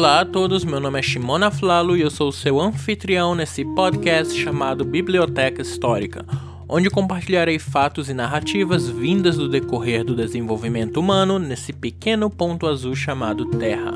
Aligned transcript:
Olá 0.00 0.20
a 0.20 0.24
todos, 0.24 0.64
meu 0.64 0.80
nome 0.80 0.98
é 0.98 1.02
Shimona 1.02 1.50
Flalo 1.50 1.94
e 1.94 2.00
eu 2.00 2.10
sou 2.10 2.32
seu 2.32 2.58
anfitrião 2.58 3.34
nesse 3.34 3.66
podcast 3.74 4.34
chamado 4.34 4.82
Biblioteca 4.82 5.60
Histórica, 5.60 6.24
onde 6.66 6.88
compartilharei 6.88 7.58
fatos 7.58 8.08
e 8.08 8.14
narrativas 8.14 8.88
vindas 8.88 9.36
do 9.36 9.46
decorrer 9.46 10.02
do 10.02 10.16
desenvolvimento 10.16 10.98
humano 10.98 11.38
nesse 11.38 11.74
pequeno 11.74 12.30
ponto 12.30 12.66
azul 12.66 12.96
chamado 12.96 13.44
Terra. 13.58 13.92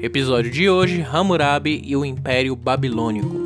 Episódio 0.00 0.50
de 0.50 0.68
hoje: 0.68 1.06
Hammurabi 1.08 1.80
e 1.84 1.96
o 1.96 2.04
Império 2.04 2.56
Babilônico. 2.56 3.36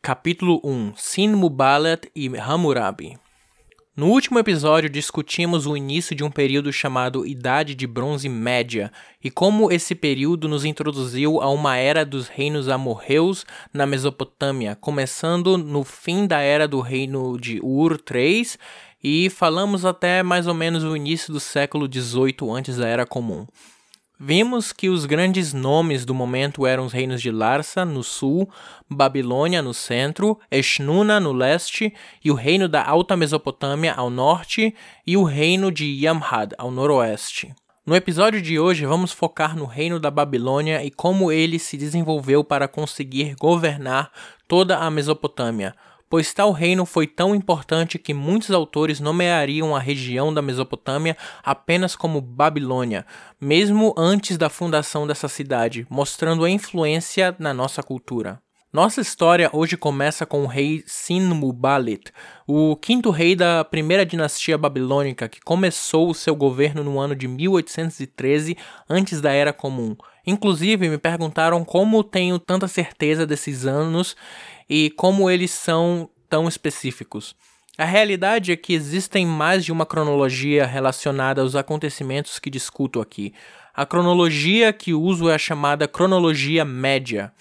Capítulo 0.00 0.60
1 0.62 0.92
Sin 0.94 1.30
Mubalat 1.30 2.06
e 2.14 2.28
Hammurabi 2.38 3.18
no 3.98 4.06
último 4.06 4.38
episódio, 4.38 4.88
discutimos 4.88 5.66
o 5.66 5.76
início 5.76 6.14
de 6.14 6.22
um 6.22 6.30
período 6.30 6.72
chamado 6.72 7.26
Idade 7.26 7.74
de 7.74 7.84
Bronze 7.84 8.28
Média 8.28 8.92
e 9.20 9.28
como 9.28 9.72
esse 9.72 9.92
período 9.92 10.46
nos 10.46 10.64
introduziu 10.64 11.42
a 11.42 11.50
uma 11.50 11.76
era 11.76 12.06
dos 12.06 12.28
reinos 12.28 12.68
amorreus 12.68 13.44
na 13.74 13.86
Mesopotâmia, 13.86 14.76
começando 14.76 15.58
no 15.58 15.82
fim 15.82 16.28
da 16.28 16.38
era 16.38 16.68
do 16.68 16.78
reino 16.78 17.36
de 17.40 17.58
Ur 17.60 17.98
III 18.08 18.46
e 19.02 19.28
falamos 19.30 19.84
até 19.84 20.22
mais 20.22 20.46
ou 20.46 20.54
menos 20.54 20.84
o 20.84 20.94
início 20.94 21.32
do 21.32 21.40
século 21.40 21.92
XVIII 21.92 22.52
antes 22.52 22.76
da 22.76 22.86
Era 22.86 23.04
Comum. 23.04 23.48
Vimos 24.20 24.72
que 24.72 24.88
os 24.88 25.06
grandes 25.06 25.52
nomes 25.52 26.04
do 26.04 26.12
momento 26.12 26.66
eram 26.66 26.86
os 26.86 26.92
reinos 26.92 27.22
de 27.22 27.30
Larsa, 27.30 27.84
no 27.84 28.02
sul, 28.02 28.50
Babilônia, 28.90 29.62
no 29.62 29.72
centro, 29.72 30.40
Eshnuna, 30.50 31.20
no 31.20 31.32
leste, 31.32 31.94
e 32.24 32.28
o 32.28 32.34
reino 32.34 32.68
da 32.68 32.84
Alta 32.84 33.16
Mesopotâmia, 33.16 33.94
ao 33.94 34.10
norte, 34.10 34.74
e 35.06 35.16
o 35.16 35.22
reino 35.22 35.70
de 35.70 35.84
Yamhad, 35.84 36.52
ao 36.58 36.68
noroeste. 36.68 37.54
No 37.86 37.94
episódio 37.94 38.42
de 38.42 38.58
hoje, 38.58 38.84
vamos 38.84 39.12
focar 39.12 39.56
no 39.56 39.66
reino 39.66 40.00
da 40.00 40.10
Babilônia 40.10 40.84
e 40.84 40.90
como 40.90 41.30
ele 41.30 41.58
se 41.58 41.76
desenvolveu 41.76 42.42
para 42.42 42.66
conseguir 42.66 43.36
governar 43.40 44.10
toda 44.48 44.78
a 44.78 44.90
Mesopotâmia, 44.90 45.76
pois 46.08 46.32
tal 46.32 46.52
reino 46.52 46.86
foi 46.86 47.06
tão 47.06 47.34
importante 47.34 47.98
que 47.98 48.14
muitos 48.14 48.50
autores 48.50 49.00
nomeariam 49.00 49.74
a 49.74 49.80
região 49.80 50.32
da 50.32 50.42
Mesopotâmia 50.42 51.16
apenas 51.42 51.94
como 51.94 52.20
Babilônia, 52.20 53.06
mesmo 53.40 53.94
antes 53.96 54.36
da 54.36 54.48
fundação 54.48 55.06
dessa 55.06 55.28
cidade, 55.28 55.86
mostrando 55.90 56.44
a 56.44 56.50
influência 56.50 57.34
na 57.38 57.52
nossa 57.52 57.82
cultura. 57.82 58.40
Nossa 58.70 59.00
história 59.00 59.48
hoje 59.50 59.78
começa 59.78 60.26
com 60.26 60.42
o 60.42 60.46
rei 60.46 60.84
Sin-Mubalit, 60.86 62.12
o 62.46 62.76
quinto 62.76 63.10
rei 63.10 63.34
da 63.34 63.64
primeira 63.64 64.04
dinastia 64.04 64.58
babilônica, 64.58 65.26
que 65.26 65.40
começou 65.40 66.10
o 66.10 66.14
seu 66.14 66.36
governo 66.36 66.84
no 66.84 66.98
ano 67.00 67.16
de 67.16 67.26
1813, 67.26 68.58
antes 68.86 69.22
da 69.22 69.32
Era 69.32 69.54
Comum. 69.54 69.96
Inclusive, 70.26 70.86
me 70.90 70.98
perguntaram 70.98 71.64
como 71.64 72.04
tenho 72.04 72.38
tanta 72.38 72.68
certeza 72.68 73.26
desses 73.26 73.64
anos 73.64 74.14
e 74.68 74.90
como 74.90 75.30
eles 75.30 75.50
são 75.50 76.08
tão 76.28 76.48
específicos. 76.48 77.34
A 77.76 77.84
realidade 77.84 78.52
é 78.52 78.56
que 78.56 78.74
existem 78.74 79.24
mais 79.24 79.64
de 79.64 79.72
uma 79.72 79.86
cronologia 79.86 80.66
relacionada 80.66 81.40
aos 81.40 81.54
acontecimentos 81.54 82.38
que 82.38 82.50
discuto 82.50 83.00
aqui. 83.00 83.32
A 83.72 83.86
cronologia 83.86 84.72
que 84.72 84.92
uso 84.92 85.28
é 85.28 85.34
a 85.34 85.38
chamada 85.38 85.86
cronologia 85.86 86.64
média 86.64 87.32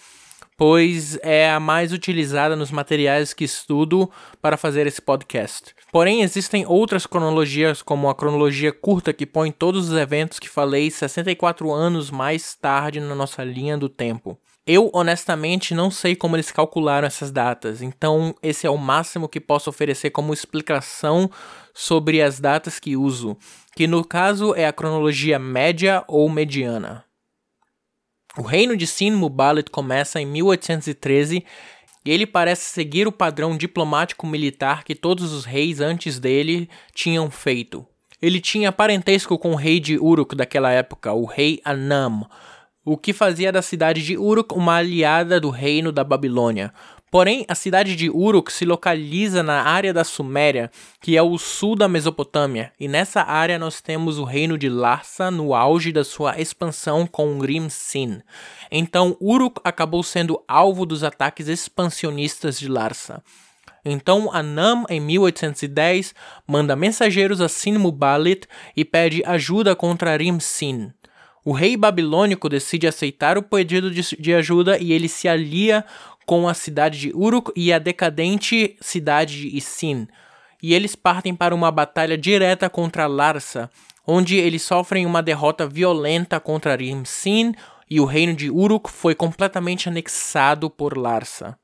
pois 0.57 1.19
é 1.21 1.51
a 1.51 1.59
mais 1.59 1.93
utilizada 1.93 2.55
nos 2.55 2.71
materiais 2.71 3.31
que 3.31 3.43
estudo 3.43 4.09
para 4.41 4.57
fazer 4.57 4.87
esse 4.87 4.99
podcast. 4.99 5.75
Porém, 5.91 6.23
existem 6.23 6.65
outras 6.65 7.05
cronologias, 7.05 7.83
como 7.83 8.09
a 8.09 8.15
cronologia 8.15 8.73
curta, 8.73 9.13
que 9.13 9.25
põe 9.25 9.51
todos 9.51 9.89
os 9.89 9.95
eventos 9.95 10.39
que 10.39 10.49
falei 10.49 10.89
64 10.89 11.71
anos 11.71 12.09
mais 12.09 12.55
tarde 12.55 12.99
na 12.99 13.13
nossa 13.13 13.43
linha 13.43 13.77
do 13.77 13.87
tempo. 13.87 14.37
Eu, 14.69 14.91
honestamente, 14.93 15.73
não 15.73 15.89
sei 15.89 16.13
como 16.13 16.35
eles 16.35 16.51
calcularam 16.51 17.07
essas 17.07 17.31
datas, 17.31 17.81
então 17.81 18.35
esse 18.43 18.67
é 18.67 18.69
o 18.69 18.77
máximo 18.77 19.29
que 19.29 19.39
posso 19.39 19.69
oferecer 19.69 20.09
como 20.09 20.33
explicação 20.33 21.31
sobre 21.73 22.21
as 22.21 22.37
datas 22.37 22.77
que 22.77 22.97
uso, 22.97 23.37
que 23.73 23.87
no 23.87 24.03
caso 24.03 24.53
é 24.53 24.67
a 24.67 24.73
cronologia 24.73 25.39
média 25.39 26.03
ou 26.05 26.29
mediana. 26.29 27.05
O 28.37 28.41
reino 28.41 28.75
de 28.75 28.85
Sin 28.85 29.11
Mubalit 29.11 29.71
começa 29.71 30.19
em 30.19 30.25
1813 30.25 31.45
e 32.03 32.11
ele 32.11 32.27
parece 32.27 32.65
seguir 32.65 33.07
o 33.07 33.11
padrão 33.11 33.55
diplomático-militar 33.55 34.83
que 34.83 34.93
todos 34.93 35.31
os 35.31 35.45
reis 35.45 35.79
antes 35.79 36.19
dele 36.19 36.69
tinham 36.93 37.31
feito. 37.31 37.87
Ele 38.21 38.41
tinha 38.41 38.71
parentesco 38.73 39.37
com 39.37 39.51
o 39.51 39.55
rei 39.55 39.79
de 39.79 39.97
Uruk 39.97 40.35
daquela 40.35 40.71
época, 40.71 41.13
o 41.13 41.23
rei 41.23 41.61
Anam, 41.63 42.27
o 42.87 42.95
que 42.95 43.11
fazia 43.11 43.51
da 43.51 43.61
cidade 43.61 44.01
de 44.01 44.17
Uruk 44.17 44.55
uma 44.55 44.77
aliada 44.77 45.41
do 45.41 45.49
reino 45.49 45.91
da 45.91 46.05
Babilônia. 46.05 46.73
Porém, 47.11 47.45
a 47.49 47.53
cidade 47.53 47.97
de 47.97 48.09
Uruk 48.09 48.49
se 48.49 48.63
localiza 48.63 49.43
na 49.43 49.63
área 49.63 49.93
da 49.93 50.05
Suméria, 50.05 50.71
que 51.01 51.17
é 51.17 51.21
o 51.21 51.37
sul 51.37 51.75
da 51.75 51.89
Mesopotâmia, 51.89 52.71
e 52.79 52.87
nessa 52.87 53.23
área 53.23 53.59
nós 53.59 53.81
temos 53.81 54.17
o 54.17 54.23
reino 54.23 54.57
de 54.57 54.69
Larsa 54.69 55.29
no 55.29 55.53
auge 55.53 55.91
da 55.91 56.05
sua 56.05 56.39
expansão 56.39 57.05
com 57.05 57.39
Rim-Sin. 57.39 58.21
Então, 58.71 59.17
Uruk 59.19 59.59
acabou 59.65 60.01
sendo 60.01 60.41
alvo 60.47 60.85
dos 60.85 61.03
ataques 61.03 61.49
expansionistas 61.49 62.57
de 62.57 62.69
Larsa. 62.69 63.21
Então, 63.83 64.29
Anam, 64.33 64.85
em 64.89 65.01
1810, 65.01 66.15
manda 66.47 66.73
mensageiros 66.73 67.41
a 67.41 67.49
Sin-Mubalit 67.49 68.47
e 68.75 68.85
pede 68.85 69.23
ajuda 69.25 69.75
contra 69.75 70.15
Rim-Sin. 70.15 70.93
O 71.47 71.53
rei 71.53 71.77
babilônico 71.77 72.49
decide 72.49 72.87
aceitar 72.87 73.37
o 73.37 73.41
pedido 73.41 73.89
de, 73.89 74.01
de 74.19 74.33
ajuda 74.33 74.77
e 74.77 74.91
ele 74.91 75.07
se 75.07 75.29
alia 75.29 75.85
com 76.25 76.45
a 76.45 76.53
cidade 76.53 76.99
de 76.99 77.11
Uruk 77.15 77.53
e 77.55 77.71
a 77.71 77.79
decadente 77.79 78.75
cidade 78.81 79.39
de 79.39 79.55
Isin, 79.55 80.09
e 80.61 80.73
eles 80.73 80.93
partem 80.93 81.33
para 81.33 81.55
uma 81.55 81.71
batalha 81.71 82.17
direta 82.17 82.69
contra 82.69 83.07
Larsa, 83.07 83.71
onde 84.05 84.35
eles 84.35 84.61
sofrem 84.61 85.05
uma 85.05 85.23
derrota 85.23 85.65
violenta 85.65 86.37
contra 86.37 86.75
Rim-Sin 86.75 87.53
e 87.89 88.01
o 88.01 88.03
reino 88.03 88.33
de 88.33 88.51
Uruk 88.51 88.91
foi 88.91 89.15
completamente 89.15 89.87
anexado 89.87 90.69
por 90.69 90.97
Larsa. 90.97 91.57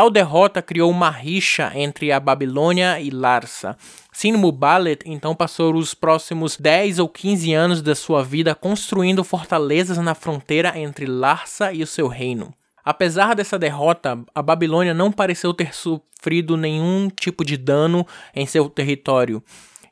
Tal 0.00 0.08
derrota 0.08 0.62
criou 0.62 0.90
uma 0.90 1.10
rixa 1.10 1.72
entre 1.74 2.10
a 2.10 2.18
Babilônia 2.18 2.98
e 2.98 3.10
Larsa. 3.10 3.76
Sin-Mubalet 4.10 5.00
então 5.04 5.34
passou 5.34 5.74
os 5.74 5.92
próximos 5.92 6.56
10 6.56 7.00
ou 7.00 7.06
15 7.06 7.52
anos 7.52 7.82
da 7.82 7.94
sua 7.94 8.24
vida 8.24 8.54
construindo 8.54 9.22
fortalezas 9.22 9.98
na 9.98 10.14
fronteira 10.14 10.72
entre 10.78 11.04
Larsa 11.04 11.70
e 11.74 11.82
o 11.82 11.86
seu 11.86 12.08
reino. 12.08 12.50
Apesar 12.82 13.34
dessa 13.34 13.58
derrota, 13.58 14.18
a 14.34 14.40
Babilônia 14.40 14.94
não 14.94 15.12
pareceu 15.12 15.52
ter 15.52 15.74
sofrido 15.74 16.56
nenhum 16.56 17.10
tipo 17.10 17.44
de 17.44 17.58
dano 17.58 18.06
em 18.34 18.46
seu 18.46 18.70
território. 18.70 19.42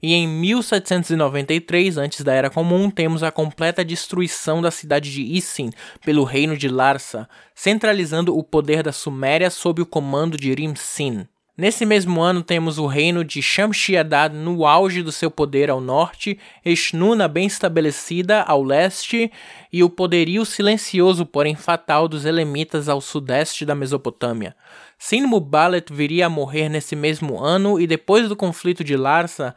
E 0.00 0.14
em 0.14 0.28
1793, 0.28 1.98
antes 1.98 2.22
da 2.22 2.32
Era 2.32 2.48
Comum, 2.48 2.88
temos 2.88 3.24
a 3.24 3.32
completa 3.32 3.84
destruição 3.84 4.62
da 4.62 4.70
cidade 4.70 5.12
de 5.12 5.22
Isin 5.22 5.70
pelo 6.04 6.22
reino 6.22 6.56
de 6.56 6.68
Larsa, 6.68 7.28
centralizando 7.52 8.36
o 8.36 8.44
poder 8.44 8.82
da 8.82 8.92
Suméria 8.92 9.50
sob 9.50 9.82
o 9.82 9.86
comando 9.86 10.36
de 10.36 10.54
Rim-Sin. 10.54 11.26
Nesse 11.58 11.84
mesmo 11.84 12.20
ano 12.20 12.40
temos 12.40 12.78
o 12.78 12.86
reino 12.86 13.24
de 13.24 13.42
Shamshi-Adad 13.42 14.32
no 14.32 14.64
auge 14.64 15.02
do 15.02 15.10
seu 15.10 15.28
poder 15.28 15.68
ao 15.68 15.80
norte, 15.80 16.38
Eshnuna 16.64 17.26
bem 17.26 17.48
estabelecida 17.48 18.42
ao 18.42 18.62
leste 18.62 19.32
e 19.72 19.82
o 19.82 19.90
poderio 19.90 20.44
silencioso, 20.44 21.26
porém 21.26 21.56
fatal, 21.56 22.06
dos 22.06 22.24
Elemitas 22.24 22.88
ao 22.88 23.00
sudeste 23.00 23.64
da 23.64 23.74
Mesopotâmia. 23.74 24.54
Sin-Mubalet 24.96 25.92
viria 25.92 26.26
a 26.26 26.30
morrer 26.30 26.68
nesse 26.68 26.94
mesmo 26.94 27.40
ano 27.40 27.80
e 27.80 27.88
depois 27.88 28.28
do 28.28 28.36
conflito 28.36 28.84
de 28.84 28.96
Larsa, 28.96 29.56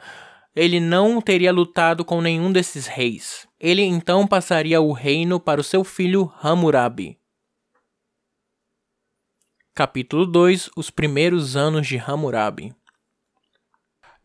ele 0.55 0.79
não 0.79 1.21
teria 1.21 1.51
lutado 1.51 2.03
com 2.03 2.21
nenhum 2.21 2.51
desses 2.51 2.87
reis. 2.87 3.47
Ele 3.59 3.83
então 3.83 4.27
passaria 4.27 4.81
o 4.81 4.91
reino 4.91 5.39
para 5.39 5.61
o 5.61 5.63
seu 5.63 5.83
filho 5.83 6.31
Hammurabi. 6.41 7.17
Capítulo 9.73 10.25
2 10.25 10.69
Os 10.75 10.89
primeiros 10.89 11.55
anos 11.55 11.87
de 11.87 11.97
Hammurabi 11.97 12.75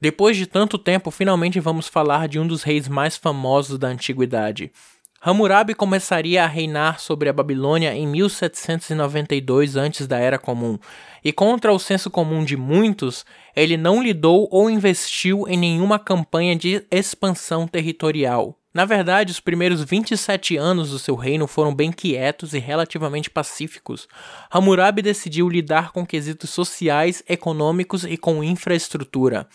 Depois 0.01 0.37
de 0.37 0.47
tanto 0.47 0.77
tempo, 0.77 1.13
finalmente 1.13 1.61
vamos 1.61 1.87
falar 1.87 2.27
de 2.27 2.41
um 2.41 2.47
dos 2.47 2.65
reis 2.65 2.89
mais 2.89 3.17
famosos 3.17 3.79
da 3.79 3.87
antiguidade. 3.87 4.73
Hammurabi 5.21 5.75
começaria 5.75 6.45
a 6.45 6.47
reinar 6.47 7.01
sobre 7.01 7.29
a 7.29 7.33
Babilônia 7.33 7.95
em 7.95 8.07
1792 8.07 9.75
antes 9.75 10.07
da 10.07 10.19
Era 10.19 10.39
Comum, 10.39 10.79
e 11.25 11.33
contra 11.33 11.73
o 11.73 11.79
senso 11.79 12.11
comum 12.11 12.45
de 12.45 12.57
muitos, 12.57 13.25
ele 13.55 13.77
não 13.77 14.03
lidou 14.03 14.47
ou 14.51 14.71
investiu 14.71 15.49
em 15.49 15.57
nenhuma 15.57 15.99
campanha 15.99 16.55
de 16.55 16.87
expansão 16.91 17.67
territorial. 17.67 18.59
Na 18.77 18.85
verdade, 18.85 19.33
os 19.33 19.41
primeiros 19.41 19.83
27 19.83 20.59
anos 20.59 20.91
do 20.91 20.99
seu 20.99 21.15
reino 21.15 21.47
foram 21.47 21.75
bem 21.75 21.91
quietos 21.91 22.53
e 22.53 22.59
relativamente 22.59 23.31
pacíficos. 23.31 24.07
Hammurabi 24.51 25.01
decidiu 25.01 25.49
lidar 25.49 25.93
com 25.93 26.07
quesitos 26.07 26.51
sociais, 26.51 27.23
econômicos 27.27 28.05
e 28.05 28.19
com 28.19 28.45
infraestrutura. 28.45 29.49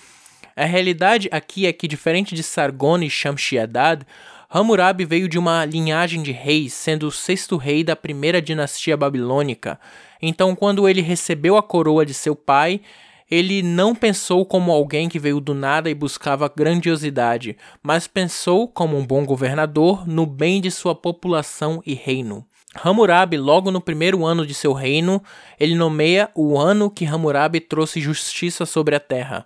A 0.55 0.65
realidade 0.65 1.29
aqui 1.31 1.67
é 1.67 1.71
que, 1.71 1.87
diferente 1.87 2.33
de 2.33 2.41
Sargon 2.41 2.97
e 3.03 3.09
Shamshi-Adad, 3.09 4.05
Hammurabi 4.53 5.05
veio 5.05 5.29
de 5.29 5.39
uma 5.39 5.63
linhagem 5.63 6.21
de 6.21 6.33
reis, 6.33 6.73
sendo 6.73 7.07
o 7.07 7.11
sexto 7.11 7.55
rei 7.55 7.85
da 7.85 7.95
primeira 7.95 8.41
dinastia 8.41 8.97
babilônica. 8.97 9.79
Então, 10.21 10.53
quando 10.53 10.89
ele 10.89 10.99
recebeu 10.99 11.55
a 11.55 11.63
coroa 11.63 12.05
de 12.05 12.13
seu 12.13 12.35
pai, 12.35 12.81
ele 13.29 13.63
não 13.63 13.95
pensou 13.95 14.45
como 14.45 14.73
alguém 14.73 15.07
que 15.07 15.17
veio 15.17 15.39
do 15.39 15.53
nada 15.53 15.89
e 15.89 15.95
buscava 15.95 16.51
grandiosidade, 16.53 17.55
mas 17.81 18.07
pensou, 18.07 18.67
como 18.67 18.97
um 18.97 19.07
bom 19.07 19.25
governador, 19.25 20.05
no 20.05 20.25
bem 20.25 20.59
de 20.59 20.69
sua 20.69 20.93
população 20.93 21.81
e 21.85 21.93
reino. 21.93 22.45
Hammurabi, 22.75 23.37
logo 23.37 23.71
no 23.71 23.79
primeiro 23.79 24.25
ano 24.25 24.45
de 24.45 24.53
seu 24.53 24.73
reino, 24.73 25.23
ele 25.57 25.75
nomeia 25.75 26.29
o 26.35 26.59
ano 26.59 26.89
que 26.89 27.05
Hammurabi 27.05 27.61
trouxe 27.61 28.01
justiça 28.01 28.65
sobre 28.65 28.95
a 28.95 28.99
terra. 28.99 29.45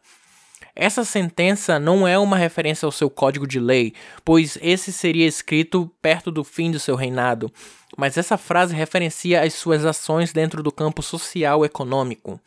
Essa 0.75 1.06
sentença 1.06 1.80
não 1.80 2.06
é 2.06 2.19
uma 2.19 2.36
referência 2.36 2.86
ao 2.86 2.92
seu 2.92 3.10
código 3.10 3.48
de 3.48 3.62
lei, 3.62 3.94
pois 4.25 4.57
esse 4.62 4.92
seria 4.92 5.25
escrito 5.25 5.89
perto 6.01 6.30
do 6.30 6.44
fim 6.44 6.69
do 6.69 6.80
seu 6.80 6.95
reinado, 6.95 7.50
mas 7.95 8.18
essa 8.18 8.38
frase 8.38 8.75
referencia 8.75 9.42
as 9.42 9.54
suas 9.54 9.86
ações 9.86 10.33
dentro 10.33 10.62
do 10.62 10.74
campo 10.74 11.01
social 11.01 11.63
econômico. 11.63 12.42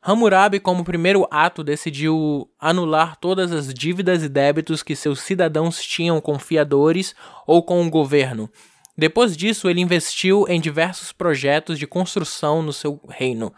Hammurabi, 0.00 0.60
como 0.60 0.84
primeiro 0.84 1.26
ato, 1.30 1.64
decidiu 1.64 2.48
anular 2.58 3.16
todas 3.16 3.52
as 3.52 3.74
dívidas 3.74 4.22
e 4.22 4.28
débitos 4.28 4.82
que 4.82 4.94
seus 4.94 5.20
cidadãos 5.20 5.82
tinham 5.82 6.20
com 6.20 6.38
fiadores 6.38 7.14
ou 7.46 7.62
com 7.62 7.84
o 7.84 7.90
governo. 7.90 8.48
Depois 8.96 9.36
disso, 9.36 9.68
ele 9.68 9.80
investiu 9.80 10.46
em 10.48 10.60
diversos 10.60 11.10
projetos 11.10 11.78
de 11.78 11.86
construção 11.86 12.62
no 12.62 12.72
seu 12.72 13.00
reino. 13.08 13.52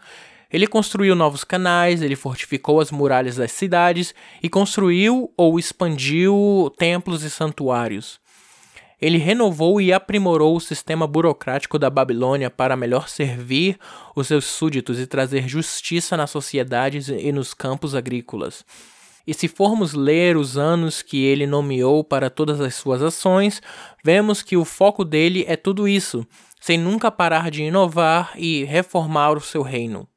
Ele 0.53 0.67
construiu 0.67 1.15
novos 1.15 1.43
canais, 1.43 2.03
ele 2.03 2.15
fortificou 2.15 2.79
as 2.79 2.91
muralhas 2.91 3.37
das 3.37 3.51
cidades 3.51 4.13
e 4.41 4.47
construiu 4.47 5.33
ou 5.35 5.57
expandiu 5.57 6.71
templos 6.77 7.23
e 7.23 7.29
santuários. 7.31 8.19
Ele 9.01 9.17
renovou 9.17 9.81
e 9.81 9.91
aprimorou 9.91 10.55
o 10.55 10.61
sistema 10.61 11.07
burocrático 11.07 11.79
da 11.79 11.89
Babilônia 11.89 12.51
para 12.51 12.77
melhor 12.77 13.09
servir 13.09 13.79
os 14.15 14.27
seus 14.27 14.45
súditos 14.45 14.99
e 14.99 15.07
trazer 15.07 15.47
justiça 15.47 16.15
nas 16.15 16.29
sociedades 16.29 17.09
e 17.09 17.31
nos 17.31 17.55
campos 17.55 17.95
agrícolas. 17.95 18.63
E 19.25 19.33
se 19.33 19.47
formos 19.47 19.93
ler 19.93 20.37
os 20.37 20.55
anos 20.55 21.01
que 21.01 21.25
ele 21.25 21.47
nomeou 21.47 22.03
para 22.03 22.29
todas 22.29 22.61
as 22.61 22.75
suas 22.75 23.01
ações, 23.01 23.59
vemos 24.05 24.43
que 24.43 24.55
o 24.55 24.63
foco 24.63 25.03
dele 25.03 25.45
é 25.47 25.55
tudo 25.55 25.87
isso, 25.87 26.23
sem 26.61 26.77
nunca 26.77 27.09
parar 27.09 27.49
de 27.49 27.63
inovar 27.63 28.33
e 28.37 28.63
reformar 28.65 29.35
o 29.35 29.41
seu 29.41 29.63
reino. 29.63 30.07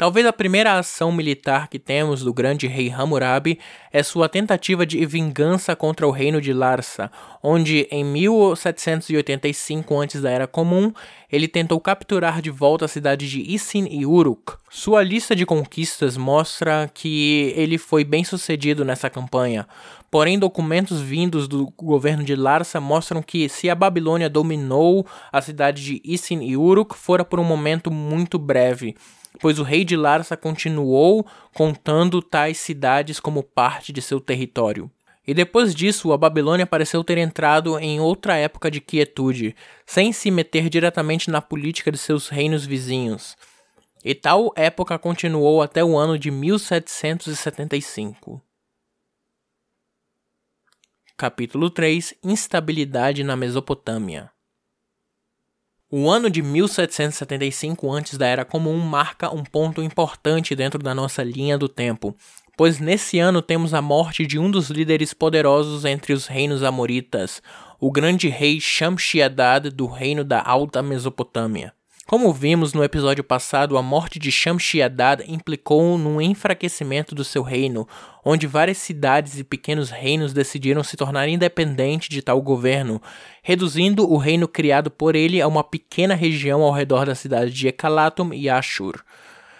Talvez 0.00 0.24
a 0.24 0.32
primeira 0.32 0.78
ação 0.78 1.12
militar 1.12 1.68
que 1.68 1.78
temos 1.78 2.22
do 2.22 2.32
grande 2.32 2.66
rei 2.66 2.90
Hammurabi 2.90 3.58
é 3.92 4.02
sua 4.02 4.30
tentativa 4.30 4.86
de 4.86 5.04
vingança 5.04 5.76
contra 5.76 6.08
o 6.08 6.10
reino 6.10 6.40
de 6.40 6.54
Larsa, 6.54 7.12
onde 7.42 7.86
em 7.90 8.02
1785 8.02 10.00
a.C. 10.00 10.20
da 10.22 10.30
Era 10.30 10.46
Comum, 10.46 10.90
ele 11.30 11.46
tentou 11.46 11.78
capturar 11.78 12.40
de 12.40 12.48
volta 12.48 12.86
a 12.86 12.88
cidade 12.88 13.28
de 13.28 13.42
Isin 13.42 13.88
e 13.90 14.06
Uruk. 14.06 14.54
Sua 14.70 15.02
lista 15.02 15.36
de 15.36 15.44
conquistas 15.44 16.16
mostra 16.16 16.90
que 16.94 17.52
ele 17.54 17.76
foi 17.76 18.02
bem 18.02 18.24
sucedido 18.24 18.86
nessa 18.86 19.10
campanha, 19.10 19.68
porém 20.10 20.38
documentos 20.38 21.02
vindos 21.02 21.46
do 21.46 21.70
governo 21.76 22.24
de 22.24 22.34
Larsa 22.34 22.80
mostram 22.80 23.22
que 23.22 23.50
se 23.50 23.68
a 23.68 23.74
Babilônia 23.74 24.30
dominou 24.30 25.06
a 25.30 25.42
cidade 25.42 25.84
de 25.84 26.00
Isin 26.02 26.40
e 26.42 26.56
Uruk, 26.56 26.96
fora 26.96 27.22
por 27.22 27.38
um 27.38 27.44
momento 27.44 27.90
muito 27.90 28.38
breve 28.38 28.96
pois 29.38 29.58
o 29.58 29.62
rei 29.62 29.84
de 29.84 29.96
Larsa 29.96 30.36
continuou 30.36 31.26
contando 31.54 32.20
tais 32.20 32.58
cidades 32.58 33.20
como 33.20 33.42
parte 33.42 33.92
de 33.92 34.02
seu 34.02 34.20
território. 34.20 34.90
E 35.26 35.34
depois 35.34 35.74
disso, 35.74 36.12
a 36.12 36.18
Babilônia 36.18 36.66
pareceu 36.66 37.04
ter 37.04 37.18
entrado 37.18 37.78
em 37.78 38.00
outra 38.00 38.36
época 38.36 38.70
de 38.70 38.80
quietude, 38.80 39.54
sem 39.86 40.12
se 40.12 40.30
meter 40.30 40.68
diretamente 40.68 41.30
na 41.30 41.40
política 41.40 41.92
de 41.92 41.98
seus 41.98 42.28
reinos 42.28 42.66
vizinhos. 42.66 43.36
E 44.04 44.14
tal 44.14 44.52
época 44.56 44.98
continuou 44.98 45.62
até 45.62 45.84
o 45.84 45.96
ano 45.96 46.18
de 46.18 46.30
1775. 46.30 48.42
Capítulo 51.16 51.68
3 51.68 52.14
Instabilidade 52.24 53.22
na 53.22 53.36
Mesopotâmia 53.36 54.30
o 55.90 56.08
ano 56.08 56.30
de 56.30 56.40
1775 56.40 57.90
antes 57.90 58.16
da 58.16 58.26
Era 58.26 58.44
Comum 58.44 58.78
marca 58.78 59.34
um 59.34 59.42
ponto 59.42 59.82
importante 59.82 60.54
dentro 60.54 60.78
da 60.78 60.94
nossa 60.94 61.24
linha 61.24 61.58
do 61.58 61.68
tempo, 61.68 62.14
pois 62.56 62.78
nesse 62.78 63.18
ano 63.18 63.42
temos 63.42 63.74
a 63.74 63.82
morte 63.82 64.24
de 64.24 64.38
um 64.38 64.48
dos 64.48 64.70
líderes 64.70 65.12
poderosos 65.12 65.84
entre 65.84 66.12
os 66.12 66.26
reinos 66.26 66.62
amoritas, 66.62 67.42
o 67.80 67.90
grande 67.90 68.28
rei 68.28 68.60
Shamshi-Adad 68.60 69.70
do 69.70 69.86
reino 69.86 70.22
da 70.22 70.40
Alta 70.40 70.80
Mesopotâmia. 70.80 71.72
Como 72.10 72.32
vimos 72.32 72.72
no 72.72 72.82
episódio 72.82 73.22
passado, 73.22 73.78
a 73.78 73.82
morte 73.82 74.18
de 74.18 74.32
Shamshi-Adad 74.32 75.22
implicou 75.28 75.96
num 75.96 76.20
enfraquecimento 76.20 77.14
do 77.14 77.22
seu 77.22 77.40
reino, 77.40 77.86
onde 78.24 78.48
várias 78.48 78.78
cidades 78.78 79.38
e 79.38 79.44
pequenos 79.44 79.90
reinos 79.90 80.32
decidiram 80.32 80.82
se 80.82 80.96
tornar 80.96 81.28
independentes 81.28 82.08
de 82.08 82.20
tal 82.20 82.42
governo, 82.42 83.00
reduzindo 83.44 84.12
o 84.12 84.16
reino 84.16 84.48
criado 84.48 84.90
por 84.90 85.14
ele 85.14 85.40
a 85.40 85.46
uma 85.46 85.62
pequena 85.62 86.16
região 86.16 86.62
ao 86.62 86.72
redor 86.72 87.06
da 87.06 87.14
cidade 87.14 87.52
de 87.52 87.68
Ekalatum 87.68 88.34
e 88.34 88.50
Ashur. 88.50 89.04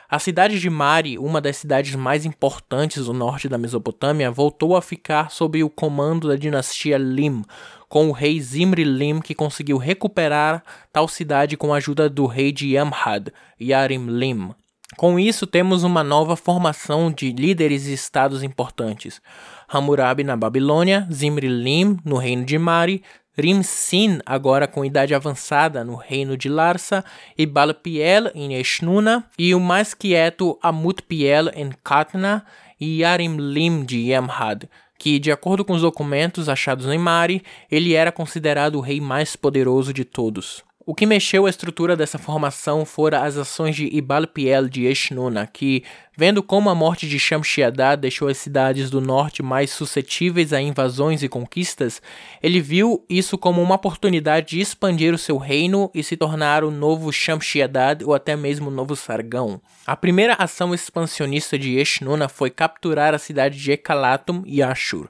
A 0.09 0.19
cidade 0.19 0.59
de 0.59 0.69
Mari, 0.69 1.17
uma 1.19 1.41
das 1.41 1.57
cidades 1.57 1.95
mais 1.95 2.27
importantes 2.27 3.05
do 3.05 3.13
norte 3.13 3.49
da 3.49 3.57
Mesopotâmia, 3.57 4.29
voltou 4.29 4.77
a 4.77 4.83
ficar 4.83 5.31
sob 5.31 5.63
o 5.63 5.71
comando 5.71 6.27
da 6.27 6.35
dinastia 6.35 6.99
Lim, 6.99 7.45
com 7.91 8.09
o 8.09 8.13
rei 8.13 8.41
Zimri 8.41 8.85
Lim, 8.85 9.21
que 9.21 9.35
conseguiu 9.35 9.77
recuperar 9.77 10.63
tal 10.93 11.09
cidade 11.09 11.57
com 11.57 11.75
a 11.75 11.79
ajuda 11.79 12.09
do 12.09 12.25
rei 12.25 12.53
de 12.53 12.69
Yamhad, 12.69 13.33
Yarim 13.61 14.07
Lim. 14.07 14.55
Com 14.97 15.19
isso, 15.19 15.45
temos 15.45 15.83
uma 15.83 16.05
nova 16.05 16.37
formação 16.37 17.11
de 17.11 17.33
líderes 17.33 17.89
e 17.89 17.93
estados 17.93 18.45
importantes. 18.45 19.21
Hammurabi 19.69 20.23
na 20.23 20.37
Babilônia, 20.37 21.07
Zimri 21.13 21.49
Lim 21.49 21.99
no 22.05 22.17
reino 22.17 22.45
de 22.45 22.57
Mari, 22.59 23.03
Rim-Sin, 23.37 24.21
agora 24.25 24.69
com 24.69 24.85
idade 24.85 25.13
avançada, 25.13 25.83
no 25.83 25.97
reino 25.97 26.37
de 26.37 26.49
Larsa, 26.49 27.05
e 27.37 27.45
Balpiel 27.45 28.31
em 28.37 28.55
Eshnuna, 28.55 29.27
e 29.37 29.53
o 29.53 29.59
mais 29.59 29.95
quieto 29.95 30.57
Amutpiel 30.63 31.49
em 31.55 31.71
Katna, 31.83 32.45
e 32.81 33.01
Yarim-Lim 33.01 33.85
de 33.85 33.99
Yamhad, 34.11 34.69
que, 35.01 35.19
de 35.19 35.33
acordo 35.33 35.65
com 35.65 35.73
os 35.73 35.81
documentos 35.81 36.47
achados 36.47 36.85
em 36.85 36.99
Mari, 36.99 37.43
ele 37.71 37.95
era 37.95 38.13
considerado 38.13 38.75
o 38.75 38.83
rei 38.83 39.01
mais 39.01 39.35
poderoso 39.35 39.95
de 39.95 40.05
todos. 40.05 40.63
O 40.91 40.95
que 41.01 41.07
mexeu 41.07 41.47
a 41.47 41.49
estrutura 41.49 41.97
dessa 41.97 42.19
formação 42.19 42.85
foram 42.85 43.23
as 43.23 43.37
ações 43.37 43.77
de 43.77 43.87
Ibalpiel 43.97 44.69
de 44.69 44.87
Eshnuna, 44.87 45.47
que, 45.47 45.85
vendo 46.17 46.43
como 46.43 46.69
a 46.69 46.75
morte 46.75 47.09
de 47.09 47.17
Shamshi-Adad 47.17 48.01
deixou 48.01 48.27
as 48.27 48.39
cidades 48.39 48.91
do 48.91 49.01
norte 49.01 49.41
mais 49.41 49.71
suscetíveis 49.71 50.53
a 50.53 50.61
invasões 50.61 51.23
e 51.23 51.29
conquistas, 51.29 52.03
ele 52.43 52.61
viu 52.61 53.07
isso 53.09 53.39
como 53.39 53.63
uma 53.63 53.77
oportunidade 53.77 54.49
de 54.49 54.61
expandir 54.61 55.15
o 55.15 55.19
seu 55.19 55.39
reino 55.39 55.93
e 55.95 56.03
se 56.03 56.17
tornar 56.17 56.65
o 56.65 56.73
novo 56.73 57.13
Shamshi-Adad 57.13 58.03
ou 58.05 58.13
até 58.13 58.35
mesmo 58.35 58.67
o 58.67 58.75
novo 58.75 58.97
Sargão. 58.97 59.63
A 59.87 59.95
primeira 59.95 60.35
ação 60.35 60.75
expansionista 60.75 61.57
de 61.57 61.77
Eshnuna 61.79 62.29
foi 62.29 62.51
capturar 62.51 63.15
a 63.15 63.19
cidade 63.21 63.57
de 63.63 63.71
Ekalatum 63.71 64.43
e 64.45 64.61
Ashur, 64.61 65.09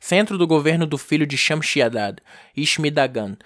centro 0.00 0.38
do 0.38 0.46
governo 0.46 0.86
do 0.86 0.96
filho 0.96 1.26
de 1.26 1.36
Shamshi-Adad, 1.36 2.16
Ishmidagan, 2.56 3.36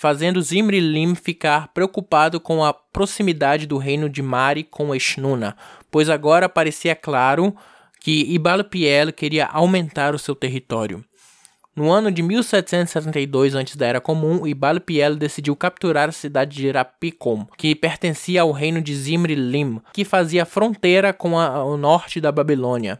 fazendo 0.00 0.40
Zimri 0.40 0.80
Lim 0.80 1.14
ficar 1.14 1.68
preocupado 1.74 2.40
com 2.40 2.64
a 2.64 2.72
proximidade 2.72 3.66
do 3.66 3.76
reino 3.76 4.08
de 4.08 4.22
Mari 4.22 4.64
com 4.64 4.94
Eshnuna, 4.94 5.54
pois 5.90 6.08
agora 6.08 6.48
parecia 6.48 6.96
claro 6.96 7.54
que 8.00 8.24
Ibalpiel 8.32 9.12
queria 9.12 9.44
aumentar 9.44 10.14
o 10.14 10.18
seu 10.18 10.34
território. 10.34 11.04
No 11.76 11.90
ano 11.90 12.10
de 12.10 12.22
1772 12.22 13.54
antes 13.54 13.76
da 13.76 13.86
Era 13.86 14.00
Comum, 14.00 14.46
Ibalpiel 14.46 15.16
decidiu 15.16 15.54
capturar 15.54 16.08
a 16.08 16.12
cidade 16.12 16.56
de 16.56 16.70
Rapicom, 16.70 17.44
que 17.58 17.74
pertencia 17.74 18.40
ao 18.40 18.52
reino 18.52 18.80
de 18.80 18.96
Zimri 18.96 19.34
Lim, 19.34 19.82
que 19.92 20.06
fazia 20.06 20.46
fronteira 20.46 21.12
com 21.12 21.38
a, 21.38 21.62
o 21.62 21.76
norte 21.76 22.22
da 22.22 22.32
Babilônia. 22.32 22.98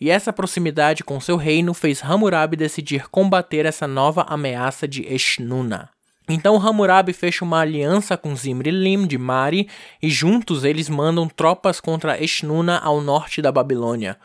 E 0.00 0.08
essa 0.08 0.32
proximidade 0.32 1.02
com 1.02 1.18
seu 1.18 1.36
reino 1.36 1.74
fez 1.74 2.00
Hammurabi 2.00 2.56
decidir 2.56 3.08
combater 3.08 3.66
essa 3.66 3.88
nova 3.88 4.22
ameaça 4.28 4.86
de 4.86 5.02
Eshnuna. 5.12 5.90
Então 6.34 6.56
Hammurabi 6.56 7.12
fecha 7.12 7.44
uma 7.44 7.60
aliança 7.60 8.16
com 8.16 8.34
Zimri 8.34 8.70
Lim 8.70 9.06
de 9.06 9.18
Mari 9.18 9.68
e 10.00 10.08
juntos 10.08 10.64
eles 10.64 10.88
mandam 10.88 11.28
tropas 11.28 11.78
contra 11.78 12.18
Eshnuna 12.18 12.78
ao 12.78 13.02
norte 13.02 13.42
da 13.42 13.52
Babilônia. 13.52 14.16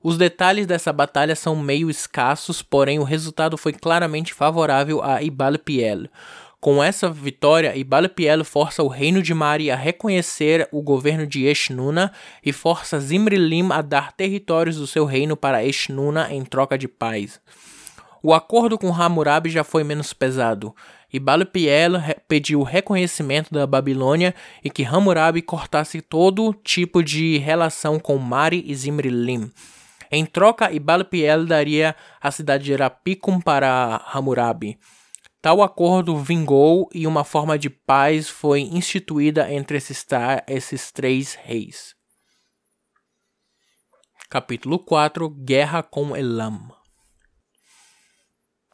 Os 0.00 0.16
detalhes 0.16 0.64
dessa 0.64 0.92
batalha 0.92 1.34
são 1.34 1.56
meio 1.56 1.90
escassos, 1.90 2.62
porém 2.62 3.00
o 3.00 3.02
resultado 3.02 3.58
foi 3.58 3.72
claramente 3.72 4.32
favorável 4.32 5.02
a 5.02 5.20
Ibalpiel. 5.20 6.04
Com 6.60 6.80
essa 6.80 7.10
vitória, 7.10 7.76
Ibalapiel 7.76 8.44
força 8.44 8.84
o 8.84 8.88
reino 8.88 9.20
de 9.20 9.34
Mari 9.34 9.68
a 9.68 9.74
reconhecer 9.74 10.68
o 10.70 10.80
governo 10.80 11.26
de 11.26 11.46
Eshnuna 11.46 12.12
e 12.44 12.52
força 12.52 13.00
Zimrilim 13.00 13.72
a 13.72 13.82
dar 13.82 14.12
territórios 14.12 14.76
do 14.76 14.86
seu 14.86 15.04
reino 15.04 15.36
para 15.36 15.64
Eshnuna 15.64 16.32
em 16.32 16.44
troca 16.44 16.78
de 16.78 16.86
paz. 16.86 17.40
O 18.22 18.34
acordo 18.34 18.76
com 18.76 18.92
Hammurabi 18.92 19.50
já 19.50 19.62
foi 19.62 19.84
menos 19.84 20.12
pesado. 20.12 20.74
Ibalapiel 21.16 21.92
pediu 22.28 22.60
o 22.60 22.64
reconhecimento 22.64 23.52
da 23.52 23.66
Babilônia 23.66 24.34
e 24.62 24.70
que 24.70 24.84
Hammurabi 24.84 25.42
cortasse 25.42 26.00
todo 26.00 26.52
tipo 26.52 27.02
de 27.02 27.38
relação 27.38 27.98
com 27.98 28.16
Mari 28.18 28.62
e 28.66 28.74
Zimrilim. 28.74 29.50
Em 30.10 30.24
troca, 30.24 30.70
Ibalapiel 30.70 31.46
daria 31.46 31.96
a 32.20 32.30
cidade 32.30 32.64
de 32.64 32.74
Rapicum 32.74 33.40
para 33.40 34.04
Hammurabi. 34.12 34.78
Tal 35.40 35.62
acordo 35.62 36.16
vingou 36.18 36.88
e 36.92 37.06
uma 37.06 37.24
forma 37.24 37.58
de 37.58 37.70
paz 37.70 38.28
foi 38.28 38.60
instituída 38.60 39.52
entre 39.52 39.78
esses, 39.78 40.04
esses 40.46 40.92
três 40.92 41.34
reis. 41.34 41.94
Capítulo 44.28 44.78
4 44.78 45.30
Guerra 45.30 45.82
com 45.82 46.16
Elam 46.16 46.75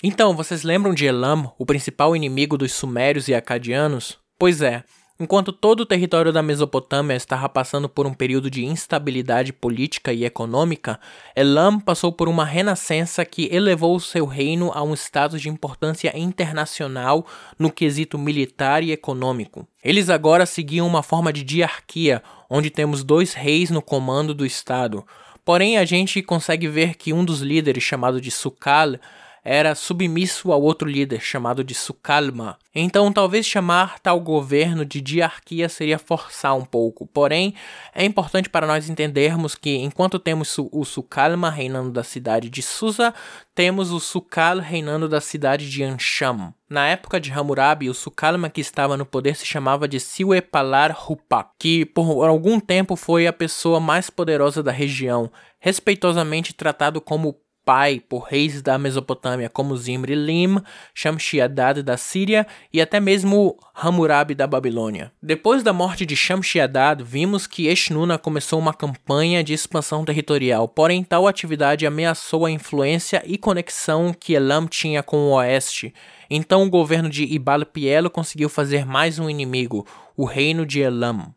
Então, 0.02 0.34
vocês 0.34 0.64
lembram 0.64 0.92
de 0.92 1.06
Elam, 1.06 1.52
o 1.56 1.64
principal 1.64 2.16
inimigo 2.16 2.58
dos 2.58 2.72
sumérios 2.72 3.28
e 3.28 3.34
acadianos? 3.34 4.18
Pois 4.36 4.60
é, 4.60 4.82
Enquanto 5.22 5.52
todo 5.52 5.82
o 5.82 5.86
território 5.86 6.32
da 6.32 6.42
Mesopotâmia 6.42 7.14
estava 7.14 7.48
passando 7.48 7.88
por 7.88 8.08
um 8.08 8.12
período 8.12 8.50
de 8.50 8.64
instabilidade 8.64 9.52
política 9.52 10.12
e 10.12 10.24
econômica, 10.24 10.98
Elam 11.36 11.78
passou 11.78 12.10
por 12.10 12.28
uma 12.28 12.44
renascença 12.44 13.24
que 13.24 13.48
elevou 13.54 14.00
seu 14.00 14.26
reino 14.26 14.72
a 14.74 14.82
um 14.82 14.94
status 14.94 15.40
de 15.40 15.48
importância 15.48 16.12
internacional 16.18 17.24
no 17.56 17.70
quesito 17.70 18.18
militar 18.18 18.82
e 18.82 18.90
econômico. 18.90 19.64
Eles 19.84 20.10
agora 20.10 20.44
seguiam 20.44 20.88
uma 20.88 21.04
forma 21.04 21.32
de 21.32 21.44
diarquia, 21.44 22.20
onde 22.50 22.68
temos 22.68 23.04
dois 23.04 23.32
reis 23.32 23.70
no 23.70 23.80
comando 23.80 24.34
do 24.34 24.44
estado. 24.44 25.06
Porém, 25.44 25.78
a 25.78 25.84
gente 25.84 26.20
consegue 26.20 26.66
ver 26.66 26.96
que 26.96 27.12
um 27.12 27.24
dos 27.24 27.42
líderes, 27.42 27.84
chamado 27.84 28.20
de 28.20 28.32
Sukal, 28.32 28.96
era 29.44 29.74
submisso 29.74 30.52
ao 30.52 30.62
outro 30.62 30.88
líder, 30.88 31.20
chamado 31.20 31.64
de 31.64 31.74
Sukalma. 31.74 32.56
Então, 32.74 33.12
talvez 33.12 33.44
chamar 33.44 33.98
tal 33.98 34.20
governo 34.20 34.84
de 34.84 35.00
diarquia 35.00 35.68
seria 35.68 35.98
forçar 35.98 36.56
um 36.56 36.64
pouco. 36.64 37.06
Porém, 37.06 37.54
é 37.94 38.04
importante 38.04 38.48
para 38.48 38.66
nós 38.66 38.88
entendermos 38.88 39.54
que, 39.54 39.76
enquanto 39.76 40.18
temos 40.18 40.56
o 40.58 40.84
Sukalma 40.84 41.50
reinando 41.50 41.90
da 41.90 42.04
cidade 42.04 42.48
de 42.48 42.62
Susa, 42.62 43.12
temos 43.54 43.90
o 43.90 44.00
Sukal 44.00 44.58
reinando 44.58 45.08
da 45.08 45.20
cidade 45.20 45.68
de 45.68 45.82
Ansham. 45.82 46.54
Na 46.70 46.86
época 46.86 47.20
de 47.20 47.30
Hammurabi, 47.30 47.90
o 47.90 47.94
Sukalma 47.94 48.48
que 48.48 48.62
estava 48.62 48.96
no 48.96 49.04
poder 49.04 49.36
se 49.36 49.44
chamava 49.44 49.86
de 49.86 50.00
Siwepalar 50.00 50.96
Rupak, 50.96 51.50
que 51.58 51.84
por 51.84 52.26
algum 52.26 52.58
tempo 52.58 52.96
foi 52.96 53.26
a 53.26 53.32
pessoa 53.32 53.78
mais 53.78 54.08
poderosa 54.08 54.62
da 54.62 54.72
região, 54.72 55.30
respeitosamente 55.60 56.54
tratado 56.54 56.98
como 56.98 57.36
pai 57.64 58.00
por 58.00 58.24
reis 58.24 58.60
da 58.60 58.78
Mesopotâmia 58.78 59.48
como 59.48 59.76
Zimri 59.76 60.14
Lim, 60.14 60.58
Shamshi-Adad 60.94 61.82
da 61.82 61.96
Síria 61.96 62.46
e 62.72 62.80
até 62.80 62.98
mesmo 63.00 63.56
Hammurabi 63.74 64.34
da 64.34 64.46
Babilônia. 64.46 65.12
Depois 65.22 65.62
da 65.62 65.72
morte 65.72 66.04
de 66.04 66.16
Shamshi-Adad, 66.16 67.02
vimos 67.02 67.46
que 67.46 67.66
Eshnuna 67.66 68.18
começou 68.18 68.58
uma 68.58 68.74
campanha 68.74 69.42
de 69.42 69.52
expansão 69.52 70.04
territorial, 70.04 70.68
porém 70.68 71.04
tal 71.04 71.26
atividade 71.26 71.86
ameaçou 71.86 72.46
a 72.46 72.50
influência 72.50 73.22
e 73.26 73.38
conexão 73.38 74.12
que 74.12 74.34
Elam 74.34 74.66
tinha 74.66 75.02
com 75.02 75.16
o 75.16 75.32
oeste. 75.32 75.94
Então 76.28 76.62
o 76.62 76.70
governo 76.70 77.08
de 77.08 77.24
Ibal 77.24 77.64
Pielo 77.66 78.10
conseguiu 78.10 78.48
fazer 78.48 78.86
mais 78.86 79.18
um 79.18 79.28
inimigo, 79.28 79.86
o 80.16 80.24
reino 80.24 80.64
de 80.64 80.80
Elam. 80.80 81.32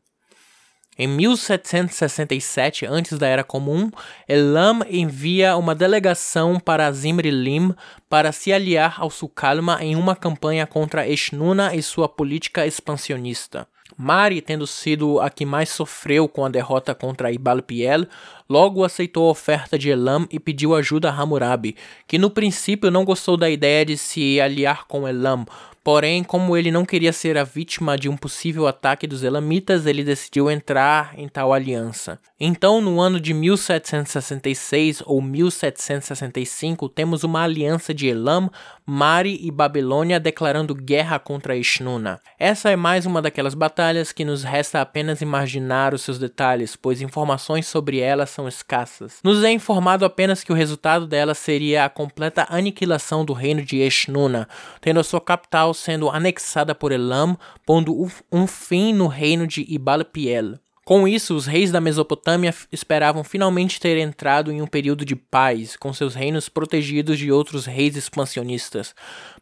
Em 0.97 1.07
1767, 1.09 2.85
antes 2.85 3.17
da 3.17 3.27
Era 3.27 3.43
Comum, 3.43 3.91
Elam 4.29 4.79
envia 4.89 5.57
uma 5.57 5.75
delegação 5.75 6.57
para 6.57 6.89
Zimri-Lim 6.89 7.73
para 8.09 8.31
se 8.31 8.53
aliar 8.53 8.95
ao 8.97 9.09
Sukalma 9.09 9.77
em 9.81 9.97
uma 9.97 10.15
campanha 10.15 10.65
contra 10.65 11.05
Eshnuna 11.05 11.75
e 11.75 11.83
sua 11.83 12.07
política 12.07 12.65
expansionista. 12.65 13.67
Mari, 13.97 14.41
tendo 14.41 14.65
sido 14.65 15.19
a 15.19 15.29
que 15.29 15.45
mais 15.45 15.69
sofreu 15.69 16.27
com 16.29 16.45
a 16.45 16.49
derrota 16.49 16.95
contra 16.95 17.31
Ibal-Piel, 17.31 18.07
logo 18.49 18.83
aceitou 18.83 19.27
a 19.27 19.31
oferta 19.31 19.77
de 19.77 19.89
Elam 19.89 20.25
e 20.31 20.39
pediu 20.39 20.73
ajuda 20.75 21.09
a 21.09 21.13
Hammurabi, 21.13 21.75
que 22.07 22.17
no 22.17 22.29
princípio 22.29 22.89
não 22.89 23.05
gostou 23.05 23.35
da 23.35 23.49
ideia 23.49 23.85
de 23.85 23.97
se 23.97 24.39
aliar 24.39 24.85
com 24.87 25.07
Elam, 25.07 25.45
Porém, 25.85 26.23
como 26.23 26.57
ele 26.57 26.71
não 26.71 26.83
queria 26.83 27.13
ser 27.13 27.37
a 27.37 27.43
vítima 27.43 27.95
de 27.95 28.09
um 28.09 28.17
possível 28.17 28.65
ataque 28.65 29.05
dos 29.05 29.21
Elamitas, 29.21 29.85
ele 29.85 30.03
decidiu 30.03 30.49
entrar 30.49 31.13
em 31.15 31.27
tal 31.27 31.53
aliança. 31.53 32.19
Então, 32.39 32.81
no 32.81 32.99
ano 32.99 33.19
de 33.19 33.35
1766 33.35 35.03
ou 35.05 35.21
1765, 35.21 36.89
temos 36.89 37.23
uma 37.23 37.43
aliança 37.43 37.93
de 37.93 38.07
Elam, 38.09 38.49
Mari 38.83 39.39
e 39.43 39.51
Babilônia 39.51 40.19
declarando 40.19 40.73
guerra 40.73 41.19
contra 41.19 41.55
Eshnuna. 41.55 42.19
Essa 42.39 42.71
é 42.71 42.75
mais 42.75 43.05
uma 43.05 43.21
daquelas 43.21 43.53
batalhas 43.53 44.11
que 44.11 44.25
nos 44.25 44.43
resta 44.43 44.81
apenas 44.81 45.21
imaginar 45.21 45.93
os 45.93 46.01
seus 46.01 46.17
detalhes, 46.17 46.75
pois 46.75 46.99
informações 46.99 47.67
sobre 47.67 47.99
ela 47.99 48.25
são 48.25 48.47
escassas. 48.47 49.19
Nos 49.23 49.43
é 49.43 49.51
informado 49.51 50.03
apenas 50.03 50.43
que 50.43 50.51
o 50.51 50.55
resultado 50.55 51.05
dela 51.05 51.35
seria 51.35 51.85
a 51.85 51.89
completa 51.89 52.47
aniquilação 52.49 53.23
do 53.23 53.33
reino 53.33 53.61
de 53.61 53.77
Eshnuna, 53.77 54.49
tendo 54.81 54.99
a 54.99 55.03
sua 55.03 55.21
capital 55.21 55.74
sendo 55.75 56.09
anexada 56.09 56.73
por 56.73 56.91
Elam, 56.91 57.37
pondo 57.65 58.09
um 58.31 58.47
fim 58.47 58.93
no 58.93 59.05
reino 59.07 59.45
de 59.45 59.65
Ibal-Piel. 59.67 60.55
Com 60.85 61.07
isso, 61.07 61.35
os 61.35 61.47
reis 61.47 61.71
da 61.71 61.81
Mesopotâmia 61.81 62.53
esperavam 62.71 63.23
finalmente 63.23 63.79
ter 63.79 63.97
entrado 63.97 64.51
em 64.51 64.61
um 64.61 64.67
período 64.67 65.03
de 65.03 65.15
paz, 65.15 65.75
com 65.75 65.91
seus 65.91 66.13
reinos 66.13 66.47
protegidos 66.47 67.17
de 67.17 67.31
outros 67.31 67.65
reis 67.65 67.95
expansionistas. 67.95 68.93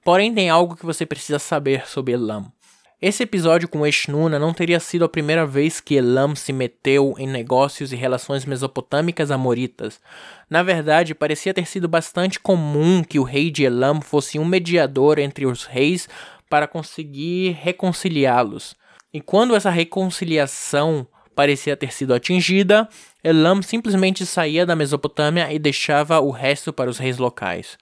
Porém, 0.06 0.34
tem 0.34 0.50
algo 0.50 0.76
que 0.76 0.86
você 0.86 1.06
precisa 1.06 1.40
saber 1.40 1.86
sobre 1.86 2.14
Elam. 2.14 2.50
Esse 3.06 3.24
episódio 3.24 3.68
com 3.68 3.86
Eshnuna 3.86 4.40
não 4.40 4.54
teria 4.54 4.80
sido 4.80 5.04
a 5.04 5.10
primeira 5.10 5.46
vez 5.46 5.82
que 5.82 5.96
Elam 5.96 6.34
se 6.38 6.54
meteu 6.54 7.14
em 7.18 7.28
negócios 7.28 7.92
e 7.92 7.98
relações 7.98 8.46
mesopotâmicas 8.46 9.30
amoritas. 9.30 10.00
Na 10.50 10.64
verdade, 10.64 11.14
parecia 11.14 11.54
ter 11.54 11.68
sido 11.68 11.90
bastante 11.90 12.40
comum 12.40 13.04
que 13.04 13.20
o 13.20 13.24
rei 13.24 13.52
de 13.52 13.66
Elam 13.66 14.00
fosse 14.00 14.40
um 14.40 14.46
mediador 14.46 15.20
entre 15.20 15.46
os 15.46 15.66
reis 15.66 16.08
para 16.50 16.66
conseguir 16.66 17.58
reconciliá-los. 17.62 18.74
E 19.14 19.20
quando 19.20 19.54
essa 19.54 19.70
reconciliação 19.70 21.06
parecia 21.36 21.76
ter 21.76 21.92
sido 21.92 22.14
atingida, 22.14 22.88
Elam 23.22 23.62
simplesmente 23.62 24.26
saía 24.26 24.66
da 24.66 24.78
Mesopotâmia 24.78 25.52
e 25.52 25.60
deixava 25.60 26.22
o 26.22 26.32
resto 26.32 26.72
para 26.72 26.90
os 26.90 27.00
reis 27.00 27.18
locais. 27.18 27.78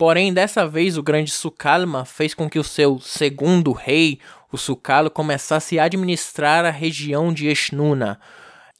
Porém, 0.00 0.32
dessa 0.32 0.66
vez 0.66 0.96
o 0.96 1.02
grande 1.02 1.30
Sukalma 1.30 2.06
fez 2.06 2.32
com 2.32 2.48
que 2.48 2.58
o 2.58 2.64
seu 2.64 2.98
segundo 3.00 3.70
rei, 3.72 4.18
o 4.52 4.58
Sukalo, 4.58 5.10
começasse 5.10 5.78
a 5.78 5.84
administrar 5.84 6.64
a 6.64 6.70
região 6.70 7.32
de 7.32 7.48
Eshnuna. 7.48 8.20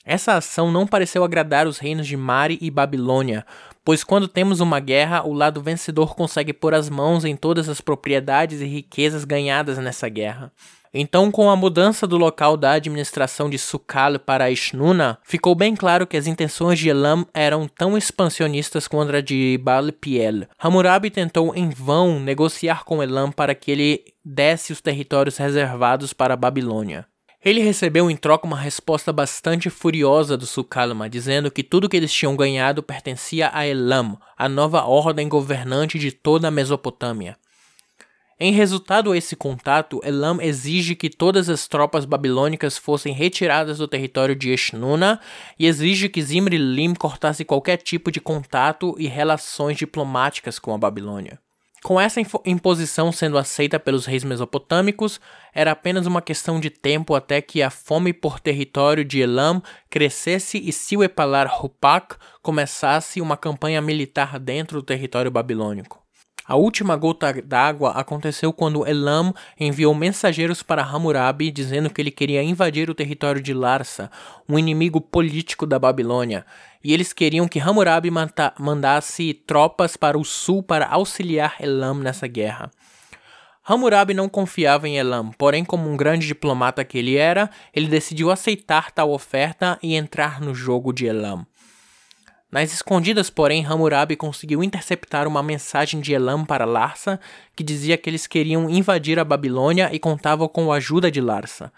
Essa 0.04 0.34
ação 0.34 0.72
não 0.72 0.86
pareceu 0.86 1.22
agradar 1.22 1.66
os 1.66 1.78
reinos 1.78 2.06
de 2.06 2.16
Mari 2.16 2.58
e 2.60 2.70
Babilônia, 2.70 3.46
pois 3.84 4.02
quando 4.02 4.26
temos 4.26 4.60
uma 4.60 4.80
guerra, 4.80 5.26
o 5.26 5.32
lado 5.32 5.62
vencedor 5.62 6.14
consegue 6.14 6.52
pôr 6.52 6.74
as 6.74 6.88
mãos 6.88 7.24
em 7.24 7.36
todas 7.36 7.68
as 7.68 7.80
propriedades 7.80 8.60
e 8.60 8.66
riquezas 8.66 9.24
ganhadas 9.24 9.78
nessa 9.78 10.08
guerra. 10.08 10.52
Então, 10.92 11.30
com 11.30 11.48
a 11.48 11.54
mudança 11.54 12.04
do 12.04 12.16
local 12.16 12.56
da 12.56 12.72
administração 12.72 13.48
de 13.48 13.56
Sukal 13.58 14.18
para 14.18 14.50
Ishnuna, 14.50 15.18
ficou 15.22 15.54
bem 15.54 15.76
claro 15.76 16.04
que 16.04 16.16
as 16.16 16.26
intenções 16.26 16.80
de 16.80 16.88
Elam 16.88 17.24
eram 17.32 17.68
tão 17.68 17.96
expansionistas 17.96 18.88
quanto 18.88 19.14
a 19.14 19.20
de 19.20 19.56
Baal-Piel. 19.62 20.48
Hammurabi 20.58 21.08
tentou 21.08 21.54
em 21.54 21.70
vão 21.70 22.18
negociar 22.18 22.84
com 22.84 23.00
Elam 23.00 23.30
para 23.30 23.54
que 23.54 23.70
ele 23.70 24.04
desse 24.24 24.72
os 24.72 24.80
territórios 24.80 25.36
reservados 25.36 26.12
para 26.12 26.34
a 26.34 26.36
Babilônia. 26.36 27.06
Ele 27.42 27.60
recebeu 27.60 28.10
em 28.10 28.16
troca 28.16 28.46
uma 28.46 28.58
resposta 28.58 29.12
bastante 29.12 29.70
furiosa 29.70 30.36
do 30.36 30.44
Sukalma, 30.44 31.08
dizendo 31.08 31.52
que 31.52 31.62
tudo 31.62 31.88
que 31.88 31.96
eles 31.96 32.12
tinham 32.12 32.36
ganhado 32.36 32.82
pertencia 32.82 33.48
a 33.54 33.64
Elam, 33.64 34.18
a 34.36 34.48
nova 34.48 34.82
ordem 34.82 35.28
governante 35.28 35.98
de 36.00 36.10
toda 36.10 36.48
a 36.48 36.50
Mesopotâmia. 36.50 37.38
Em 38.42 38.52
resultado 38.52 39.12
a 39.12 39.18
esse 39.18 39.36
contato, 39.36 40.00
Elam 40.02 40.40
exige 40.40 40.94
que 40.94 41.10
todas 41.10 41.50
as 41.50 41.68
tropas 41.68 42.06
babilônicas 42.06 42.78
fossem 42.78 43.12
retiradas 43.12 43.76
do 43.76 43.86
território 43.86 44.34
de 44.34 44.48
Eshnuna 44.50 45.20
e 45.58 45.66
exige 45.66 46.08
que 46.08 46.22
Zimri-Lim 46.22 46.94
cortasse 46.94 47.44
qualquer 47.44 47.76
tipo 47.76 48.10
de 48.10 48.18
contato 48.18 48.94
e 48.98 49.06
relações 49.06 49.76
diplomáticas 49.76 50.58
com 50.58 50.72
a 50.72 50.78
Babilônia. 50.78 51.38
Com 51.82 52.00
essa 52.00 52.18
imposição 52.46 53.12
sendo 53.12 53.36
aceita 53.36 53.78
pelos 53.78 54.06
reis 54.06 54.24
mesopotâmicos, 54.24 55.20
era 55.52 55.72
apenas 55.72 56.06
uma 56.06 56.22
questão 56.22 56.58
de 56.58 56.70
tempo 56.70 57.14
até 57.14 57.42
que 57.42 57.62
a 57.62 57.68
fome 57.68 58.14
por 58.14 58.40
território 58.40 59.04
de 59.04 59.20
Elam 59.20 59.62
crescesse 59.90 60.56
e 60.56 60.72
Siwepalar 60.72 61.62
Hupak 61.62 62.16
começasse 62.40 63.20
uma 63.20 63.36
campanha 63.36 63.82
militar 63.82 64.38
dentro 64.38 64.80
do 64.80 64.82
território 64.82 65.30
babilônico. 65.30 65.99
A 66.50 66.56
última 66.56 66.96
gota 66.96 67.32
d'água 67.32 67.92
aconteceu 67.92 68.52
quando 68.52 68.84
Elam 68.84 69.32
enviou 69.56 69.94
mensageiros 69.94 70.64
para 70.64 70.82
Hammurabi 70.82 71.48
dizendo 71.48 71.88
que 71.88 72.02
ele 72.02 72.10
queria 72.10 72.42
invadir 72.42 72.90
o 72.90 72.94
território 72.94 73.40
de 73.40 73.54
Larsa, 73.54 74.10
um 74.48 74.58
inimigo 74.58 75.00
político 75.00 75.64
da 75.64 75.78
Babilônia, 75.78 76.44
e 76.82 76.92
eles 76.92 77.12
queriam 77.12 77.46
que 77.46 77.60
Hammurabi 77.60 78.10
mandasse 78.58 79.32
tropas 79.32 79.96
para 79.96 80.18
o 80.18 80.24
sul 80.24 80.60
para 80.60 80.88
auxiliar 80.88 81.54
Elam 81.60 81.94
nessa 82.00 82.26
guerra. 82.26 82.68
Hammurabi 83.64 84.12
não 84.12 84.28
confiava 84.28 84.88
em 84.88 84.98
Elam, 84.98 85.30
porém, 85.38 85.64
como 85.64 85.88
um 85.88 85.96
grande 85.96 86.26
diplomata 86.26 86.84
que 86.84 86.98
ele 86.98 87.16
era, 87.16 87.48
ele 87.72 87.86
decidiu 87.86 88.28
aceitar 88.28 88.90
tal 88.90 89.12
oferta 89.12 89.78
e 89.80 89.94
entrar 89.94 90.40
no 90.40 90.52
jogo 90.52 90.92
de 90.92 91.06
Elam. 91.06 91.46
Nas 92.50 92.72
escondidas, 92.72 93.30
porém, 93.30 93.64
Hammurabi 93.64 94.16
conseguiu 94.16 94.62
interceptar 94.64 95.28
uma 95.28 95.40
mensagem 95.40 96.00
de 96.00 96.12
Elam 96.12 96.44
para 96.44 96.64
Larsa 96.64 97.20
que 97.54 97.62
dizia 97.62 97.96
que 97.96 98.10
eles 98.10 98.26
queriam 98.26 98.68
invadir 98.68 99.20
a 99.20 99.24
Babilônia 99.24 99.88
e 99.92 100.00
contavam 100.00 100.48
com 100.48 100.72
a 100.72 100.76
ajuda 100.76 101.12
de 101.12 101.20
Larsa. 101.20 101.72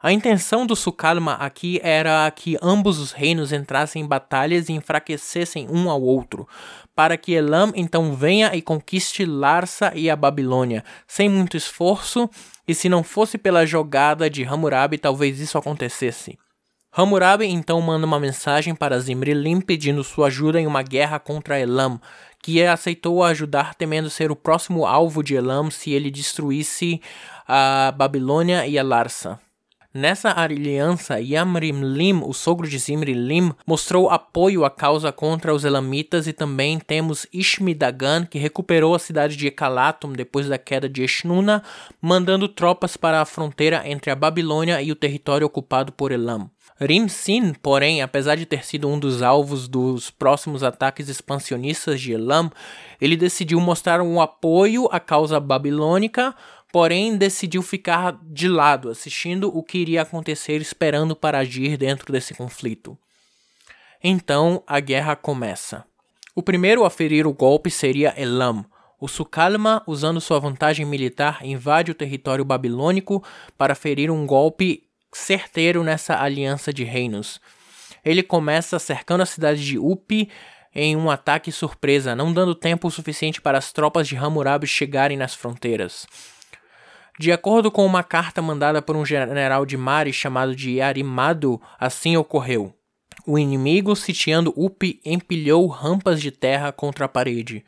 A 0.00 0.12
intenção 0.12 0.66
do 0.66 0.76
Sukalma 0.76 1.32
aqui 1.34 1.80
era 1.82 2.30
que 2.30 2.58
ambos 2.62 2.98
os 2.98 3.10
reinos 3.10 3.52
entrassem 3.52 4.02
em 4.02 4.06
batalhas 4.06 4.68
e 4.68 4.72
enfraquecessem 4.72 5.66
um 5.68 5.90
ao 5.90 6.00
outro, 6.00 6.46
para 6.94 7.16
que 7.16 7.32
Elam 7.32 7.72
então 7.74 8.14
venha 8.14 8.54
e 8.54 8.60
conquiste 8.60 9.24
Larsa 9.24 9.92
e 9.96 10.10
a 10.10 10.14
Babilônia, 10.14 10.84
sem 11.06 11.28
muito 11.28 11.56
esforço, 11.56 12.28
e 12.66 12.74
se 12.74 12.88
não 12.88 13.02
fosse 13.02 13.38
pela 13.38 13.66
jogada 13.66 14.28
de 14.28 14.44
Hammurabi, 14.44 14.98
talvez 14.98 15.40
isso 15.40 15.56
acontecesse. 15.56 16.38
Hammurabi 16.90 17.46
então 17.46 17.80
manda 17.80 18.06
uma 18.06 18.18
mensagem 18.18 18.74
para 18.74 18.98
Zimrilim 18.98 19.60
pedindo 19.60 20.02
sua 20.02 20.28
ajuda 20.28 20.60
em 20.60 20.66
uma 20.66 20.82
guerra 20.82 21.18
contra 21.18 21.58
Elam, 21.58 22.00
que 22.42 22.62
aceitou 22.62 23.22
ajudar 23.22 23.74
temendo 23.74 24.08
ser 24.08 24.30
o 24.30 24.36
próximo 24.36 24.86
alvo 24.86 25.22
de 25.22 25.34
Elam 25.34 25.70
se 25.70 25.92
ele 25.92 26.10
destruísse 26.10 27.00
a 27.46 27.92
Babilônia 27.96 28.66
e 28.66 28.78
a 28.78 28.82
Larsa. 28.82 29.38
Nessa 29.94 30.38
aliança, 30.38 31.18
Yamrim-Lim, 31.18 32.20
o 32.22 32.34
sogro 32.34 32.68
de 32.68 32.78
Zimri-Lim, 32.78 33.54
mostrou 33.66 34.10
apoio 34.10 34.66
à 34.66 34.70
causa 34.70 35.10
contra 35.10 35.54
os 35.54 35.64
Elamitas 35.64 36.26
e 36.26 36.32
também 36.34 36.78
temos 36.78 37.26
Ishmi-Dagan, 37.32 38.26
que 38.26 38.38
recuperou 38.38 38.94
a 38.94 38.98
cidade 38.98 39.34
de 39.34 39.46
Ekalatum 39.46 40.12
depois 40.12 40.46
da 40.46 40.58
queda 40.58 40.90
de 40.90 41.02
Eshnuna, 41.02 41.62
mandando 42.02 42.48
tropas 42.48 42.98
para 42.98 43.22
a 43.22 43.24
fronteira 43.24 43.82
entre 43.88 44.10
a 44.10 44.14
Babilônia 44.14 44.82
e 44.82 44.92
o 44.92 44.96
território 44.96 45.46
ocupado 45.46 45.90
por 45.90 46.12
Elam. 46.12 46.50
Rim-Sin, 46.80 47.54
porém, 47.54 48.02
apesar 48.02 48.36
de 48.36 48.46
ter 48.46 48.64
sido 48.64 48.88
um 48.88 49.00
dos 49.00 49.20
alvos 49.20 49.66
dos 49.66 50.10
próximos 50.10 50.62
ataques 50.62 51.08
expansionistas 51.08 52.00
de 52.00 52.12
Elam, 52.12 52.50
ele 53.00 53.16
decidiu 53.16 53.58
mostrar 53.58 54.00
um 54.00 54.20
apoio 54.20 54.86
à 54.92 55.00
causa 55.00 55.40
babilônica, 55.40 56.32
porém 56.78 57.16
decidiu 57.16 57.60
ficar 57.60 58.16
de 58.22 58.46
lado, 58.46 58.88
assistindo 58.88 59.48
o 59.48 59.64
que 59.64 59.78
iria 59.78 60.02
acontecer, 60.02 60.60
esperando 60.60 61.16
para 61.16 61.40
agir 61.40 61.76
dentro 61.76 62.12
desse 62.12 62.34
conflito. 62.34 62.96
Então 64.00 64.62
a 64.64 64.78
guerra 64.78 65.16
começa. 65.16 65.84
O 66.36 66.40
primeiro 66.40 66.84
a 66.84 66.90
ferir 66.90 67.26
o 67.26 67.32
golpe 67.32 67.68
seria 67.68 68.14
Elam. 68.16 68.64
O 69.00 69.08
Sukalma, 69.08 69.82
usando 69.88 70.20
sua 70.20 70.38
vantagem 70.38 70.86
militar, 70.86 71.44
invade 71.44 71.90
o 71.90 71.96
território 71.96 72.44
babilônico 72.44 73.24
para 73.56 73.74
ferir 73.74 74.08
um 74.08 74.24
golpe 74.24 74.84
certeiro 75.12 75.82
nessa 75.82 76.22
aliança 76.22 76.72
de 76.72 76.84
reinos. 76.84 77.40
Ele 78.04 78.22
começa 78.22 78.78
cercando 78.78 79.24
a 79.24 79.26
cidade 79.26 79.66
de 79.66 79.80
Upi 79.80 80.30
em 80.72 80.94
um 80.94 81.10
ataque 81.10 81.50
surpresa, 81.50 82.14
não 82.14 82.32
dando 82.32 82.54
tempo 82.54 82.88
suficiente 82.88 83.40
para 83.40 83.58
as 83.58 83.72
tropas 83.72 84.06
de 84.06 84.16
Hammurabi 84.16 84.68
chegarem 84.68 85.16
nas 85.16 85.34
fronteiras. 85.34 86.06
De 87.18 87.32
acordo 87.32 87.70
com 87.70 87.84
uma 87.84 88.04
carta 88.04 88.40
mandada 88.40 88.80
por 88.80 88.94
um 88.96 89.04
general 89.04 89.66
de 89.66 89.76
Mari 89.76 90.12
chamado 90.12 90.54
de 90.54 90.80
Arimado, 90.80 91.60
assim 91.78 92.16
ocorreu. 92.16 92.72
O 93.26 93.36
inimigo, 93.36 93.96
sitiando 93.96 94.54
Upi, 94.56 95.00
empilhou 95.04 95.66
rampas 95.66 96.20
de 96.20 96.30
terra 96.30 96.70
contra 96.70 97.06
a 97.06 97.08
parede. 97.08 97.64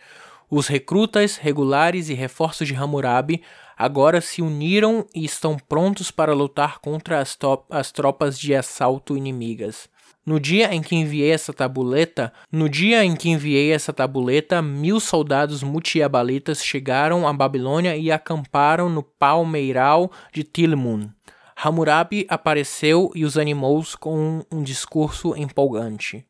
Os 0.49 0.69
recrutas 0.69 1.37
regulares 1.37 2.09
e 2.09 2.15
reforços 2.15 2.69
de 2.69 2.75
Hammurabi 2.75 3.43
agora 3.77 4.21
se 4.21 4.41
uniram 4.41 5.05
e 5.15 5.25
estão 5.25 5.57
prontos 5.57 6.11
para 6.11 6.33
lutar 6.33 6.79
contra 6.79 7.19
as, 7.19 7.37
as 7.71 7.91
tropas 7.91 8.39
de 8.39 8.55
assalto 8.55 9.17
inimigas. 9.17 9.89
No 10.31 10.39
dia 10.39 10.73
em 10.73 10.81
que 10.81 10.95
enviei 10.95 11.33
essa 11.33 11.53
tabuleta, 11.53 12.33
no 12.53 12.69
dia 12.69 13.05
em 13.05 13.17
que 13.17 13.29
enviei 13.29 13.73
essa 13.73 13.93
tabuleta, 13.93 14.63
mil 14.63 15.01
soldados 15.01 15.61
mutiabalitas 15.61 16.65
chegaram 16.65 17.27
à 17.27 17.33
Babilônia 17.33 17.97
e 17.97 18.13
acamparam 18.13 18.89
no 18.89 19.03
palmeiral 19.03 20.09
de 20.33 20.45
Tilmun. 20.45 21.09
Hammurabi 21.57 22.27
apareceu 22.29 23.11
e 23.13 23.25
os 23.25 23.37
animou 23.37 23.85
com 23.99 24.45
um 24.53 24.63
discurso 24.63 25.35
empolgante. 25.37 26.25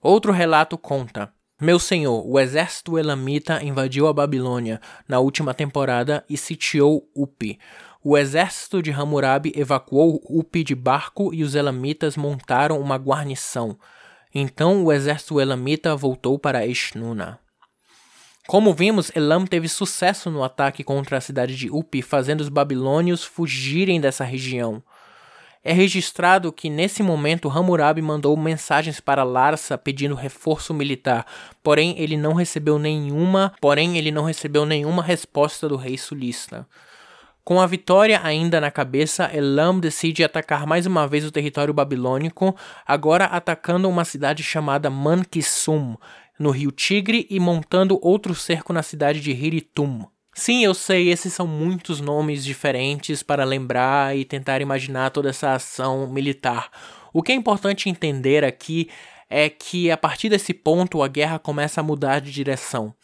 Outro 0.00 0.32
relato 0.32 0.78
conta: 0.78 1.30
meu 1.60 1.78
senhor, 1.78 2.26
o 2.26 2.40
exército 2.40 2.98
elamita 2.98 3.62
invadiu 3.62 4.08
a 4.08 4.12
Babilônia 4.12 4.80
na 5.06 5.20
última 5.20 5.52
temporada 5.52 6.24
e 6.30 6.36
sitiou 6.38 7.06
Upi. 7.14 7.58
O 8.04 8.18
exército 8.18 8.82
de 8.82 8.90
Hammurabi 8.90 9.52
evacuou 9.54 10.20
Upi 10.28 10.64
de 10.64 10.74
barco 10.74 11.32
e 11.32 11.44
os 11.44 11.54
elamitas 11.54 12.16
montaram 12.16 12.80
uma 12.80 12.96
guarnição. 12.96 13.78
Então 14.34 14.84
o 14.84 14.92
exército 14.92 15.40
elamita 15.40 15.94
voltou 15.94 16.36
para 16.36 16.66
Eshnuna. 16.66 17.38
Como 18.48 18.74
vimos, 18.74 19.12
Elam 19.14 19.46
teve 19.46 19.68
sucesso 19.68 20.32
no 20.32 20.42
ataque 20.42 20.82
contra 20.82 21.18
a 21.18 21.20
cidade 21.20 21.54
de 21.54 21.70
Upi, 21.70 22.02
fazendo 22.02 22.40
os 22.40 22.48
babilônios 22.48 23.22
fugirem 23.22 24.00
dessa 24.00 24.24
região. 24.24 24.82
É 25.62 25.72
registrado 25.72 26.52
que 26.52 26.68
nesse 26.68 27.04
momento 27.04 27.48
Hammurabi 27.48 28.02
mandou 28.02 28.36
mensagens 28.36 28.98
para 28.98 29.22
Larsa 29.22 29.78
pedindo 29.78 30.16
reforço 30.16 30.74
militar, 30.74 31.24
porém 31.62 31.94
ele 31.96 32.16
não 32.16 32.34
recebeu 32.34 32.80
nenhuma, 32.80 33.52
porém 33.60 33.96
ele 33.96 34.10
não 34.10 34.24
recebeu 34.24 34.66
nenhuma 34.66 35.04
resposta 35.04 35.68
do 35.68 35.76
rei 35.76 35.96
sulista. 35.96 36.66
Com 37.44 37.60
a 37.60 37.66
vitória 37.66 38.20
ainda 38.22 38.60
na 38.60 38.70
cabeça, 38.70 39.28
Elam 39.34 39.80
decide 39.80 40.22
atacar 40.22 40.64
mais 40.64 40.86
uma 40.86 41.08
vez 41.08 41.24
o 41.24 41.30
território 41.32 41.74
babilônico, 41.74 42.54
agora 42.86 43.24
atacando 43.24 43.88
uma 43.88 44.04
cidade 44.04 44.44
chamada 44.44 44.88
Mankissum, 44.88 45.96
no 46.38 46.50
rio 46.50 46.70
Tigre, 46.70 47.26
e 47.28 47.40
montando 47.40 47.98
outro 48.00 48.32
cerco 48.32 48.72
na 48.72 48.82
cidade 48.82 49.20
de 49.20 49.32
Hiritum. 49.32 50.06
Sim, 50.32 50.64
eu 50.64 50.72
sei, 50.72 51.10
esses 51.10 51.32
são 51.32 51.46
muitos 51.46 52.00
nomes 52.00 52.44
diferentes 52.44 53.24
para 53.24 53.44
lembrar 53.44 54.16
e 54.16 54.24
tentar 54.24 54.60
imaginar 54.60 55.10
toda 55.10 55.30
essa 55.30 55.52
ação 55.52 56.06
militar. 56.06 56.70
O 57.12 57.22
que 57.22 57.32
é 57.32 57.34
importante 57.34 57.88
entender 57.88 58.44
aqui 58.44 58.88
é 59.28 59.50
que 59.50 59.90
a 59.90 59.96
partir 59.96 60.28
desse 60.28 60.54
ponto 60.54 61.02
a 61.02 61.08
guerra 61.08 61.40
começa 61.40 61.80
a 61.80 61.84
mudar 61.84 62.20
de 62.20 62.30
direção. 62.30 62.94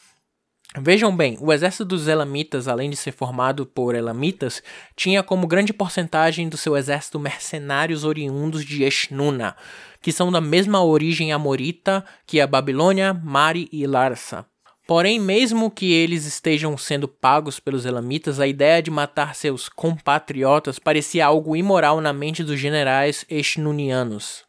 Vejam 0.82 1.14
bem, 1.16 1.36
o 1.40 1.52
exército 1.52 1.84
dos 1.84 2.08
Elamitas, 2.08 2.68
além 2.68 2.90
de 2.90 2.96
ser 2.96 3.12
formado 3.12 3.66
por 3.66 3.94
Elamitas, 3.94 4.62
tinha 4.94 5.22
como 5.22 5.46
grande 5.46 5.72
porcentagem 5.72 6.48
do 6.48 6.56
seu 6.56 6.76
exército 6.76 7.18
mercenários 7.18 8.04
oriundos 8.04 8.64
de 8.64 8.84
Eshnuna, 8.84 9.56
que 10.00 10.12
são 10.12 10.30
da 10.30 10.40
mesma 10.40 10.82
origem 10.82 11.32
amorita 11.32 12.04
que 12.26 12.40
a 12.40 12.46
Babilônia, 12.46 13.12
Mari 13.12 13.68
e 13.72 13.86
Larsa. 13.86 14.46
Porém, 14.86 15.20
mesmo 15.20 15.70
que 15.70 15.92
eles 15.92 16.24
estejam 16.24 16.76
sendo 16.78 17.06
pagos 17.06 17.60
pelos 17.60 17.84
elamitas, 17.84 18.40
a 18.40 18.46
ideia 18.46 18.82
de 18.82 18.90
matar 18.90 19.34
seus 19.34 19.68
compatriotas 19.68 20.78
parecia 20.78 21.26
algo 21.26 21.54
imoral 21.54 22.00
na 22.00 22.12
mente 22.12 22.42
dos 22.42 22.58
generais 22.58 23.24
eshnunianos. 23.28 24.44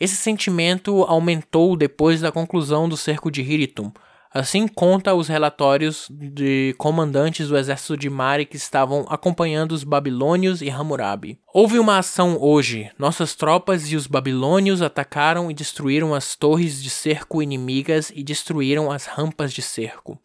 Esse 0.00 0.16
sentimento 0.16 1.04
aumentou 1.04 1.76
depois 1.76 2.20
da 2.20 2.32
conclusão 2.32 2.88
do 2.88 2.96
cerco 2.96 3.30
de 3.30 3.42
Hiritum, 3.42 3.92
Assim 4.32 4.68
conta 4.68 5.12
os 5.12 5.26
relatórios 5.26 6.06
de 6.08 6.72
comandantes 6.78 7.48
do 7.48 7.58
exército 7.58 7.96
de 7.96 8.08
Mari 8.08 8.46
que 8.46 8.56
estavam 8.56 9.04
acompanhando 9.08 9.72
os 9.72 9.82
babilônios 9.82 10.62
e 10.62 10.70
Hammurabi. 10.70 11.40
Houve 11.52 11.80
uma 11.80 11.98
ação 11.98 12.36
hoje. 12.40 12.88
Nossas 12.96 13.34
tropas 13.34 13.90
e 13.90 13.96
os 13.96 14.06
babilônios 14.06 14.82
atacaram 14.82 15.50
e 15.50 15.54
destruíram 15.54 16.14
as 16.14 16.36
torres 16.36 16.80
de 16.80 16.90
cerco 16.90 17.42
inimigas 17.42 18.12
e 18.14 18.22
destruíram 18.22 18.88
as 18.88 19.06
rampas 19.06 19.52
de 19.52 19.62
cerco. 19.62 20.16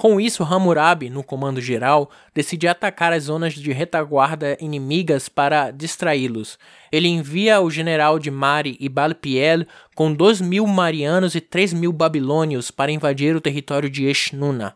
Com 0.00 0.18
isso, 0.18 0.42
Hammurabi, 0.42 1.10
no 1.10 1.22
comando 1.22 1.60
geral, 1.60 2.10
decide 2.32 2.66
atacar 2.66 3.12
as 3.12 3.24
zonas 3.24 3.52
de 3.52 3.70
retaguarda 3.70 4.56
inimigas 4.58 5.28
para 5.28 5.70
distraí-los. 5.70 6.58
Ele 6.90 7.06
envia 7.06 7.60
o 7.60 7.70
general 7.70 8.18
de 8.18 8.30
Mari 8.30 8.78
e 8.80 8.88
Balpiel 8.88 9.66
com 9.94 10.10
dois 10.10 10.40
mil 10.40 10.66
marianos 10.66 11.34
e 11.34 11.40
três 11.42 11.74
mil 11.74 11.92
babilônios 11.92 12.70
para 12.70 12.90
invadir 12.90 13.36
o 13.36 13.42
território 13.42 13.90
de 13.90 14.06
Eshnuna. 14.06 14.74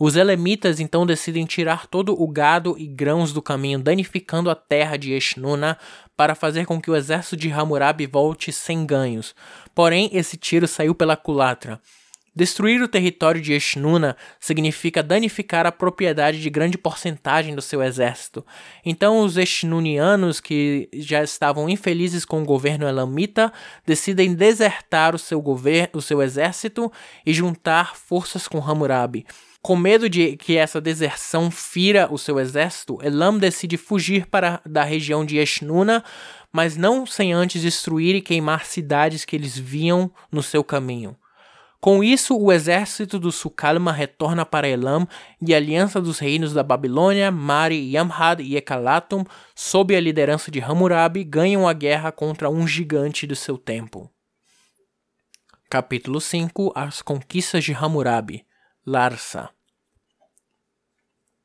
Os 0.00 0.16
elemitas 0.16 0.80
então 0.80 1.04
decidem 1.04 1.44
tirar 1.44 1.86
todo 1.86 2.18
o 2.18 2.26
gado 2.26 2.74
e 2.78 2.86
grãos 2.86 3.30
do 3.30 3.42
caminho, 3.42 3.78
danificando 3.78 4.48
a 4.48 4.54
terra 4.54 4.96
de 4.96 5.12
Eshnuna 5.12 5.76
para 6.16 6.34
fazer 6.34 6.64
com 6.64 6.80
que 6.80 6.90
o 6.90 6.96
exército 6.96 7.36
de 7.36 7.52
Hammurabi 7.52 8.06
volte 8.06 8.50
sem 8.50 8.86
ganhos. 8.86 9.34
Porém, 9.74 10.08
esse 10.14 10.38
tiro 10.38 10.66
saiu 10.66 10.94
pela 10.94 11.14
culatra. 11.14 11.78
Destruir 12.34 12.80
o 12.80 12.88
território 12.88 13.42
de 13.42 13.52
Eshnuna 13.52 14.16
significa 14.40 15.02
danificar 15.02 15.66
a 15.66 15.72
propriedade 15.72 16.40
de 16.40 16.48
grande 16.48 16.78
porcentagem 16.78 17.54
do 17.54 17.60
seu 17.60 17.82
exército. 17.82 18.44
Então, 18.82 19.20
os 19.20 19.36
Eshnunianos, 19.36 20.40
que 20.40 20.88
já 20.94 21.22
estavam 21.22 21.68
infelizes 21.68 22.24
com 22.24 22.40
o 22.40 22.46
governo 22.46 22.88
elamita, 22.88 23.52
decidem 23.84 24.32
desertar 24.32 25.14
o 25.14 25.18
seu, 25.18 25.44
o 25.92 26.00
seu 26.00 26.22
exército 26.22 26.90
e 27.26 27.34
juntar 27.34 27.96
forças 27.96 28.48
com 28.48 28.58
Hammurabi. 28.58 29.26
Com 29.60 29.76
medo 29.76 30.08
de 30.08 30.34
que 30.36 30.56
essa 30.56 30.80
deserção 30.80 31.50
fira 31.50 32.08
o 32.10 32.16
seu 32.16 32.40
exército, 32.40 32.98
Elam 33.02 33.38
decide 33.38 33.76
fugir 33.76 34.26
para 34.26 34.60
da 34.64 34.82
região 34.82 35.24
de 35.24 35.36
Eshnuna, 35.36 36.02
mas 36.50 36.78
não 36.78 37.04
sem 37.04 37.32
antes 37.32 37.60
destruir 37.60 38.16
e 38.16 38.22
queimar 38.22 38.64
cidades 38.64 39.24
que 39.24 39.36
eles 39.36 39.56
viam 39.56 40.10
no 40.32 40.42
seu 40.42 40.64
caminho. 40.64 41.14
Com 41.82 42.04
isso, 42.04 42.38
o 42.38 42.52
exército 42.52 43.18
do 43.18 43.32
Sukalma 43.32 43.90
retorna 43.90 44.46
para 44.46 44.68
Elam 44.68 45.04
e 45.44 45.52
a 45.52 45.56
aliança 45.56 46.00
dos 46.00 46.20
reinos 46.20 46.52
da 46.52 46.62
Babilônia, 46.62 47.28
Mari, 47.32 47.92
Yamhad 47.92 48.40
e 48.40 48.54
Ekalatum, 48.54 49.24
sob 49.52 49.96
a 49.96 50.00
liderança 50.00 50.48
de 50.48 50.60
Hammurabi, 50.60 51.24
ganham 51.24 51.66
a 51.66 51.72
guerra 51.72 52.12
contra 52.12 52.48
um 52.48 52.68
gigante 52.68 53.26
do 53.26 53.34
seu 53.34 53.58
tempo. 53.58 54.08
Capítulo 55.68 56.20
5 56.20 56.72
As 56.72 57.02
conquistas 57.02 57.64
de 57.64 57.72
Hammurabi 57.72 58.46
Larsa 58.86 59.50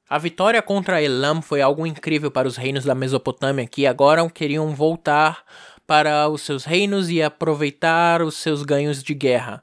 a 0.10 0.18
vitória 0.18 0.62
contra 0.62 1.02
Elam 1.02 1.42
foi 1.42 1.62
algo 1.62 1.86
incrível 1.86 2.32
para 2.32 2.48
os 2.48 2.56
reinos 2.56 2.86
da 2.86 2.96
Mesopotâmia, 2.96 3.68
que 3.68 3.86
agora 3.86 4.30
queriam 4.30 4.74
voltar 4.74 5.44
para 5.86 6.30
os 6.30 6.44
seus 6.44 6.64
reinos 6.64 7.10
e 7.10 7.22
aproveitar 7.22 8.22
os 8.22 8.36
seus 8.36 8.64
ganhos 8.64 9.04
de 9.04 9.14
guerra. 9.14 9.62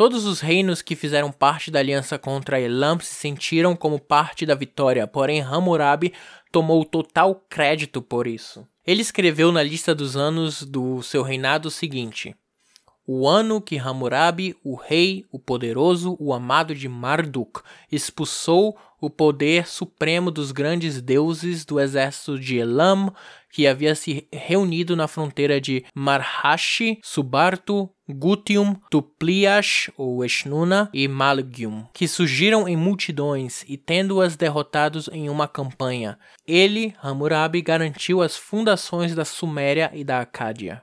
Todos 0.00 0.24
os 0.24 0.40
reinos 0.40 0.80
que 0.80 0.96
fizeram 0.96 1.30
parte 1.30 1.70
da 1.70 1.78
aliança 1.78 2.18
contra 2.18 2.58
Elam 2.58 2.98
se 3.00 3.12
sentiram 3.12 3.76
como 3.76 4.00
parte 4.00 4.46
da 4.46 4.54
vitória, 4.54 5.06
porém 5.06 5.42
Hammurabi 5.42 6.14
tomou 6.50 6.86
total 6.86 7.34
crédito 7.50 8.00
por 8.00 8.26
isso. 8.26 8.66
Ele 8.86 9.02
escreveu 9.02 9.52
na 9.52 9.62
lista 9.62 9.94
dos 9.94 10.16
anos 10.16 10.62
do 10.62 11.02
seu 11.02 11.22
reinado 11.22 11.68
o 11.68 11.70
seguinte: 11.70 12.34
o 13.06 13.28
ano 13.28 13.60
que 13.60 13.76
Hammurabi, 13.76 14.56
o 14.64 14.74
rei, 14.74 15.26
o 15.30 15.38
poderoso, 15.38 16.16
o 16.18 16.32
amado 16.32 16.74
de 16.74 16.88
Marduk, 16.88 17.60
expulsou 17.92 18.78
o 19.00 19.08
poder 19.08 19.66
supremo 19.66 20.30
dos 20.30 20.52
grandes 20.52 21.00
deuses 21.00 21.64
do 21.64 21.80
exército 21.80 22.38
de 22.38 22.58
Elam, 22.58 23.12
que 23.50 23.66
havia 23.66 23.94
se 23.94 24.28
reunido 24.32 24.94
na 24.94 25.08
fronteira 25.08 25.60
de 25.60 25.84
Marhashi, 25.94 26.98
Subartu, 27.02 27.90
Gutium, 28.08 28.74
Tupliash 28.90 29.90
ou 29.96 30.24
Eshnuna 30.24 30.88
e 30.92 31.08
Malgium, 31.08 31.86
que 31.92 32.06
surgiram 32.06 32.68
em 32.68 32.76
multidões 32.76 33.64
e 33.68 33.76
tendo-as 33.76 34.36
derrotados 34.36 35.08
em 35.12 35.28
uma 35.28 35.48
campanha. 35.48 36.18
Ele, 36.46 36.94
Hammurabi, 37.02 37.62
garantiu 37.62 38.22
as 38.22 38.36
fundações 38.36 39.14
da 39.14 39.24
Suméria 39.24 39.90
e 39.94 40.04
da 40.04 40.20
Acádia. 40.20 40.82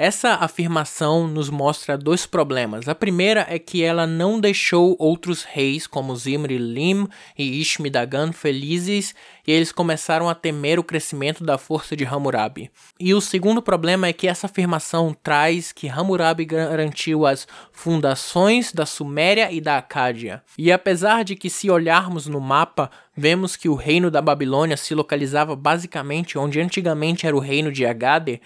Essa 0.00 0.34
afirmação 0.34 1.26
nos 1.26 1.50
mostra 1.50 1.98
dois 1.98 2.24
problemas. 2.24 2.86
A 2.86 2.94
primeira 2.94 3.44
é 3.50 3.58
que 3.58 3.82
ela 3.82 4.06
não 4.06 4.38
deixou 4.38 4.94
outros 4.96 5.42
reis 5.42 5.88
como 5.88 6.14
Zimri 6.14 6.56
Lim 6.56 7.08
e 7.36 7.60
Ishmi-Dagan 7.60 8.30
felizes 8.30 9.12
e 9.44 9.50
eles 9.50 9.72
começaram 9.72 10.28
a 10.28 10.36
temer 10.36 10.78
o 10.78 10.84
crescimento 10.84 11.42
da 11.42 11.58
força 11.58 11.96
de 11.96 12.04
Hammurabi. 12.04 12.70
E 13.00 13.12
o 13.12 13.20
segundo 13.20 13.60
problema 13.60 14.06
é 14.06 14.12
que 14.12 14.28
essa 14.28 14.46
afirmação 14.46 15.16
traz 15.20 15.72
que 15.72 15.88
Hammurabi 15.88 16.44
garantiu 16.44 17.26
as 17.26 17.48
fundações 17.72 18.72
da 18.72 18.86
Suméria 18.86 19.50
e 19.50 19.60
da 19.60 19.78
Acádia. 19.78 20.44
E 20.56 20.70
apesar 20.70 21.24
de 21.24 21.34
que 21.34 21.50
se 21.50 21.68
olharmos 21.68 22.28
no 22.28 22.40
mapa, 22.40 22.88
vemos 23.16 23.56
que 23.56 23.68
o 23.68 23.74
reino 23.74 24.12
da 24.12 24.22
Babilônia 24.22 24.76
se 24.76 24.94
localizava 24.94 25.56
basicamente 25.56 26.38
onde 26.38 26.60
antigamente 26.60 27.26
era 27.26 27.34
o 27.34 27.40
reino 27.40 27.72
de 27.72 27.84
Agade, 27.84 28.40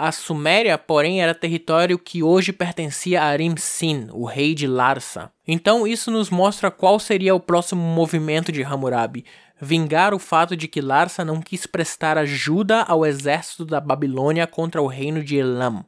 a 0.00 0.10
Suméria, 0.12 0.78
porém, 0.78 1.22
era 1.22 1.34
território 1.34 1.98
que 1.98 2.22
hoje 2.22 2.54
pertencia 2.54 3.22
a 3.22 3.36
Rim-Sin, 3.36 4.08
o 4.12 4.24
rei 4.24 4.54
de 4.54 4.66
Larsa. 4.66 5.30
Então, 5.46 5.86
isso 5.86 6.10
nos 6.10 6.30
mostra 6.30 6.70
qual 6.70 6.98
seria 6.98 7.34
o 7.34 7.40
próximo 7.40 7.82
movimento 7.82 8.50
de 8.50 8.62
Hammurabi: 8.62 9.26
vingar 9.60 10.14
o 10.14 10.18
fato 10.18 10.56
de 10.56 10.66
que 10.66 10.80
Larsa 10.80 11.22
não 11.22 11.42
quis 11.42 11.66
prestar 11.66 12.16
ajuda 12.16 12.82
ao 12.82 13.04
exército 13.04 13.66
da 13.66 13.78
Babilônia 13.78 14.46
contra 14.46 14.80
o 14.80 14.86
reino 14.86 15.22
de 15.22 15.36
Elam. 15.36 15.84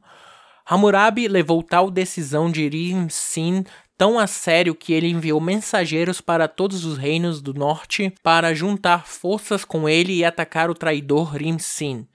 Hammurabi 0.63 1.27
levou 1.27 1.63
tal 1.63 1.89
decisão 1.89 2.51
de 2.51 2.69
Rim-Sin 2.69 3.63
tão 3.97 4.19
a 4.19 4.27
sério 4.27 4.75
que 4.75 4.93
ele 4.93 5.09
enviou 5.09 5.41
mensageiros 5.41 6.21
para 6.21 6.47
todos 6.47 6.85
os 6.85 6.99
reinos 6.99 7.41
do 7.41 7.53
norte 7.53 8.13
para 8.21 8.53
juntar 8.53 9.07
forças 9.07 9.65
com 9.65 9.89
ele 9.89 10.13
e 10.13 10.23
atacar 10.23 10.69
o 10.69 10.75
traidor 10.75 11.35
Rim-Sin 11.35 12.07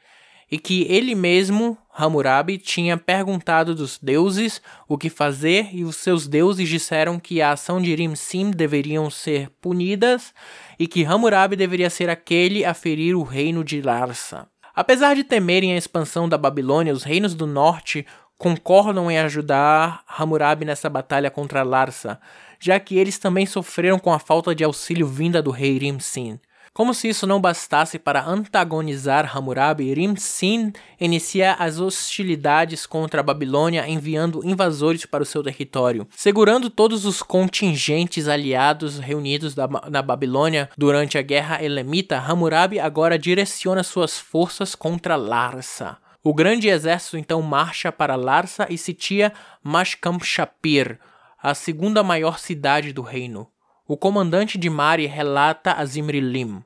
e 0.50 0.58
que 0.58 0.86
ele 0.88 1.14
mesmo, 1.14 1.76
Hammurabi, 1.94 2.58
tinha 2.58 2.96
perguntado 2.96 3.74
dos 3.74 3.98
deuses 4.00 4.62
o 4.88 4.96
que 4.96 5.10
fazer 5.10 5.68
e 5.72 5.84
os 5.84 5.96
seus 5.96 6.26
deuses 6.26 6.68
disseram 6.68 7.18
que 7.18 7.42
a 7.42 7.52
ação 7.52 7.80
de 7.80 7.94
Rim-Sim 7.94 8.50
deveriam 8.50 9.10
ser 9.10 9.50
punidas 9.60 10.32
e 10.78 10.86
que 10.86 11.04
Hammurabi 11.04 11.56
deveria 11.56 11.90
ser 11.90 12.08
aquele 12.08 12.64
a 12.64 12.72
ferir 12.72 13.14
o 13.14 13.22
reino 13.22 13.62
de 13.62 13.82
Larsa. 13.82 14.48
Apesar 14.74 15.14
de 15.14 15.24
temerem 15.24 15.74
a 15.74 15.76
expansão 15.76 16.28
da 16.28 16.38
Babilônia, 16.38 16.92
os 16.92 17.02
reinos 17.02 17.34
do 17.34 17.46
norte 17.46 18.06
concordam 18.38 19.10
em 19.10 19.18
ajudar 19.18 20.04
Hammurabi 20.06 20.64
nessa 20.64 20.88
batalha 20.88 21.30
contra 21.30 21.64
Larsa, 21.64 22.20
já 22.60 22.78
que 22.78 22.96
eles 22.96 23.18
também 23.18 23.44
sofreram 23.44 23.98
com 23.98 24.12
a 24.12 24.18
falta 24.18 24.54
de 24.54 24.62
auxílio 24.62 25.06
vinda 25.06 25.42
do 25.42 25.50
rei 25.50 25.76
Rim-Sin. 25.78 26.38
Como 26.72 26.94
se 26.94 27.08
isso 27.08 27.26
não 27.26 27.40
bastasse 27.40 27.98
para 27.98 28.24
antagonizar 28.24 29.36
Hammurabi, 29.36 29.92
Rim-Sin 29.92 30.72
inicia 31.00 31.54
as 31.54 31.80
hostilidades 31.80 32.86
contra 32.86 33.20
a 33.20 33.22
Babilônia 33.22 33.88
enviando 33.88 34.44
invasores 34.44 35.04
para 35.06 35.22
o 35.22 35.26
seu 35.26 35.42
território. 35.42 36.06
Segurando 36.10 36.70
todos 36.70 37.04
os 37.04 37.22
contingentes 37.22 38.28
aliados 38.28 38.98
reunidos 38.98 39.54
da, 39.54 39.68
na 39.90 40.02
Babilônia 40.02 40.68
durante 40.76 41.18
a 41.18 41.22
Guerra 41.22 41.62
Elamita, 41.62 42.18
Hammurabi 42.18 42.78
agora 42.78 43.18
direciona 43.18 43.82
suas 43.82 44.18
forças 44.18 44.74
contra 44.74 45.16
Larsa. 45.16 45.98
O 46.22 46.34
grande 46.34 46.68
exército 46.68 47.16
então 47.16 47.40
marcha 47.40 47.90
para 47.90 48.16
Larsa 48.16 48.66
e 48.68 48.76
sitia 48.76 49.32
Mashkamshapir, 49.62 50.98
a 51.40 51.54
segunda 51.54 52.02
maior 52.02 52.38
cidade 52.38 52.92
do 52.92 53.02
reino. 53.02 53.48
O 53.90 53.96
comandante 53.96 54.58
de 54.58 54.68
Mari 54.68 55.06
relata 55.06 55.72
a 55.72 55.82
Zimrilim. 55.86 56.62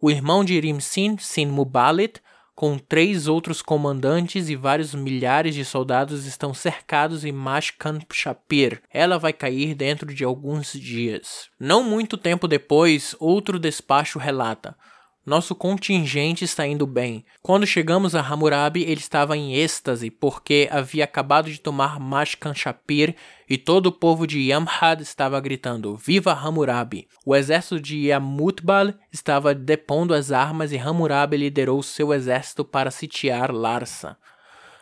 O 0.00 0.08
irmão 0.08 0.44
de 0.44 0.60
Rimsin, 0.60 1.16
Sin 1.18 1.46
Mubalit, 1.46 2.20
com 2.54 2.78
três 2.78 3.26
outros 3.26 3.60
comandantes 3.60 4.48
e 4.48 4.54
vários 4.54 4.94
milhares 4.94 5.56
de 5.56 5.64
soldados 5.64 6.24
estão 6.24 6.54
cercados 6.54 7.24
em 7.24 7.32
Mashkan 7.32 7.98
Shapir. 8.12 8.80
Ela 8.92 9.18
vai 9.18 9.32
cair 9.32 9.74
dentro 9.74 10.14
de 10.14 10.22
alguns 10.22 10.72
dias. 10.72 11.48
Não 11.58 11.82
muito 11.82 12.16
tempo 12.16 12.46
depois, 12.46 13.16
outro 13.18 13.58
despacho 13.58 14.20
relata: 14.20 14.76
nosso 15.24 15.54
contingente 15.54 16.44
está 16.44 16.66
indo 16.66 16.84
bem. 16.84 17.24
Quando 17.40 17.64
chegamos 17.64 18.16
a 18.16 18.20
Hammurabi, 18.20 18.82
ele 18.82 19.00
estava 19.00 19.36
em 19.36 19.54
êxtase 19.54 20.10
porque 20.10 20.68
havia 20.70 21.04
acabado 21.04 21.48
de 21.48 21.60
tomar 21.60 22.00
Mashkan 22.00 22.52
Shapir 22.52 23.14
e 23.48 23.56
todo 23.56 23.86
o 23.86 23.92
povo 23.92 24.26
de 24.26 24.40
Yamhad 24.40 25.00
estava 25.00 25.40
gritando: 25.40 25.96
Viva 25.96 26.32
Hammurabi! 26.32 27.06
O 27.24 27.36
exército 27.36 27.80
de 27.80 28.08
Yamutbal 28.08 28.94
estava 29.12 29.54
depondo 29.54 30.12
as 30.12 30.32
armas 30.32 30.72
e 30.72 30.76
Hammurabi 30.76 31.36
liderou 31.36 31.80
seu 31.84 32.12
exército 32.12 32.64
para 32.64 32.90
sitiar 32.90 33.52
Larsa. 33.52 34.16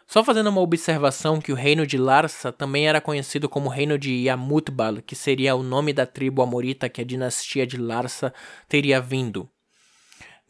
Só 0.06 0.24
fazendo 0.24 0.48
uma 0.48 0.62
observação 0.62 1.38
que 1.38 1.52
o 1.52 1.54
reino 1.54 1.86
de 1.86 1.98
Larsa 1.98 2.50
também 2.50 2.88
era 2.88 3.00
conhecido 3.00 3.48
como 3.48 3.68
reino 3.68 3.98
de 3.98 4.10
Yamutbal, 4.24 5.02
que 5.02 5.14
seria 5.14 5.54
o 5.54 5.62
nome 5.62 5.92
da 5.92 6.06
tribo 6.06 6.42
amorita 6.42 6.88
que 6.88 7.02
a 7.02 7.04
dinastia 7.04 7.66
de 7.66 7.76
Larsa 7.76 8.32
teria 8.66 9.00
vindo. 9.00 9.48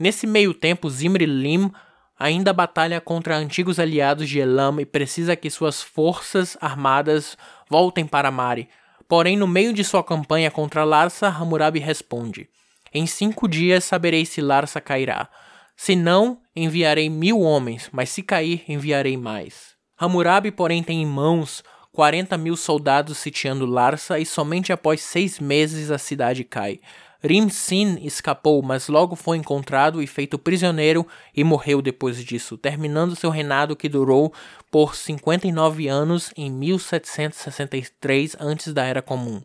Nesse 0.01 0.27
meio 0.27 0.55
tempo, 0.55 0.89
Zimri 0.89 1.27
Lim 1.27 1.71
ainda 2.19 2.55
batalha 2.55 3.03
contra 3.03 3.37
antigos 3.37 3.79
aliados 3.79 4.27
de 4.31 4.41
Elam 4.41 4.81
e 4.81 4.87
precisa 4.87 5.37
que 5.37 5.51
suas 5.51 5.83
forças 5.83 6.57
armadas 6.59 7.37
voltem 7.69 8.07
para 8.07 8.31
Mari. 8.31 8.67
Porém, 9.07 9.37
no 9.37 9.47
meio 9.47 9.75
de 9.75 9.85
sua 9.85 10.03
campanha 10.03 10.51
contra 10.51 10.85
Larsa, 10.85 11.29
Hammurabi 11.29 11.81
responde: 11.81 12.49
Em 12.95 13.07
cinco 13.07 13.47
dias 13.47 13.85
saberei 13.85 14.25
se 14.25 14.41
Larsa 14.41 14.81
cairá. 14.81 15.29
Se 15.77 15.95
não, 15.95 16.41
enviarei 16.57 17.11
mil 17.11 17.39
homens, 17.41 17.91
mas 17.93 18.09
se 18.09 18.23
cair, 18.23 18.65
enviarei 18.67 19.19
mais. 19.19 19.75
Hammurabi, 19.99 20.51
porém, 20.51 20.83
tem 20.83 21.03
em 21.03 21.07
mãos 21.07 21.63
40 21.93 22.39
mil 22.39 22.57
soldados 22.57 23.19
sitiando 23.19 23.67
Larsa 23.67 24.19
e 24.19 24.25
somente 24.25 24.73
após 24.73 25.03
seis 25.03 25.39
meses 25.39 25.91
a 25.91 25.99
cidade 25.99 26.43
cai. 26.43 26.81
Rim-Sin 27.23 27.99
escapou, 28.03 28.63
mas 28.63 28.89
logo 28.89 29.15
foi 29.15 29.37
encontrado 29.37 30.03
e 30.03 30.07
feito 30.07 30.39
prisioneiro 30.39 31.07
e 31.37 31.45
morreu 31.45 31.83
depois 31.83 32.25
disso, 32.25 32.57
terminando 32.57 33.15
seu 33.15 33.29
reinado 33.29 33.77
que 33.77 33.91
durou 33.91 34.33
por 34.71 34.95
59 34.95 35.87
anos 35.87 36.33
em 36.35 36.51
1763 36.51 38.37
antes 38.41 38.73
da 38.73 38.85
Era 38.85 39.03
Comum. 39.03 39.43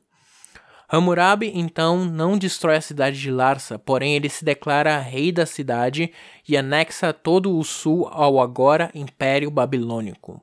Hammurabi 0.87 1.51
então 1.53 2.05
não 2.05 2.37
destrói 2.37 2.77
a 2.77 2.81
cidade 2.81 3.19
de 3.19 3.31
Larsa, 3.31 3.77
porém 3.77 4.15
ele 4.15 4.29
se 4.29 4.45
declara 4.45 4.99
rei 4.99 5.31
da 5.31 5.45
cidade 5.45 6.13
e 6.47 6.55
anexa 6.55 7.11
todo 7.11 7.57
o 7.57 7.63
sul 7.63 8.07
ao 8.07 8.39
agora 8.39 8.89
Império 8.93 9.51
Babilônico. 9.51 10.41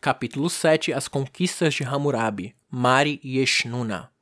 Capítulo 0.00 0.50
7 0.50 0.92
As 0.92 1.08
conquistas 1.08 1.72
de 1.72 1.84
Hammurabi 1.84 2.54
Mari 2.68 3.20
e 3.22 3.38
Eshnuna 3.38 4.13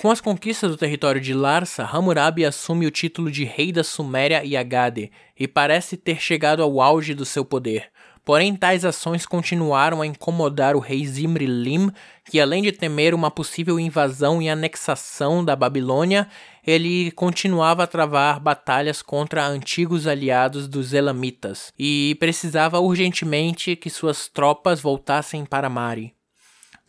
com 0.00 0.10
as 0.10 0.18
conquistas 0.18 0.70
do 0.70 0.78
território 0.78 1.20
de 1.20 1.34
Larsa, 1.34 1.84
Hammurabi 1.84 2.42
assume 2.42 2.86
o 2.86 2.90
título 2.90 3.30
de 3.30 3.44
rei 3.44 3.70
da 3.70 3.84
Suméria 3.84 4.42
e 4.42 4.56
Agade 4.56 5.12
e 5.38 5.46
parece 5.46 5.94
ter 5.94 6.18
chegado 6.18 6.62
ao 6.62 6.80
auge 6.80 7.12
do 7.12 7.26
seu 7.26 7.44
poder. 7.44 7.90
Porém, 8.24 8.56
tais 8.56 8.86
ações 8.86 9.26
continuaram 9.26 10.00
a 10.00 10.06
incomodar 10.06 10.74
o 10.74 10.78
rei 10.78 11.04
Zimri-Lim, 11.04 11.90
que 12.24 12.40
além 12.40 12.62
de 12.62 12.72
temer 12.72 13.12
uma 13.12 13.30
possível 13.30 13.78
invasão 13.78 14.40
e 14.40 14.48
anexação 14.48 15.44
da 15.44 15.54
Babilônia, 15.54 16.26
ele 16.66 17.10
continuava 17.10 17.82
a 17.82 17.86
travar 17.86 18.40
batalhas 18.40 19.02
contra 19.02 19.46
antigos 19.46 20.06
aliados 20.06 20.66
dos 20.66 20.94
Elamitas 20.94 21.74
e 21.78 22.16
precisava 22.18 22.80
urgentemente 22.80 23.76
que 23.76 23.90
suas 23.90 24.28
tropas 24.28 24.80
voltassem 24.80 25.44
para 25.44 25.68
Mari. 25.68 26.14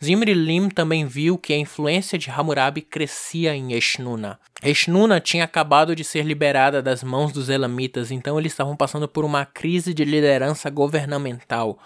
Zimri 0.04 0.34
Lim 0.34 0.68
também 0.68 1.06
viu 1.06 1.38
que 1.38 1.52
a 1.52 1.56
influência 1.56 2.18
de 2.18 2.28
Hammurabi 2.28 2.82
crescia 2.82 3.54
em 3.54 3.72
Eshnuna. 3.72 4.40
Eshnuna 4.60 5.20
tinha 5.20 5.44
acabado 5.44 5.94
de 5.94 6.02
ser 6.02 6.24
liberada 6.24 6.82
das 6.82 7.04
mãos 7.04 7.30
dos 7.30 7.48
Elamitas, 7.48 8.10
então 8.10 8.36
eles 8.36 8.50
estavam 8.50 8.74
passando 8.74 9.06
por 9.06 9.24
uma 9.24 9.46
crise 9.46 9.94
de 9.94 10.04
liderança 10.04 10.68
governamental, 10.68 11.78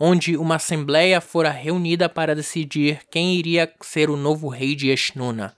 onde 0.00 0.34
uma 0.34 0.54
assembleia 0.54 1.20
fora 1.20 1.50
reunida 1.50 2.08
para 2.08 2.34
decidir 2.34 3.00
quem 3.10 3.34
iria 3.34 3.70
ser 3.82 4.08
o 4.08 4.16
novo 4.16 4.48
rei 4.48 4.74
de 4.74 4.88
Eshnuna. 4.88 5.54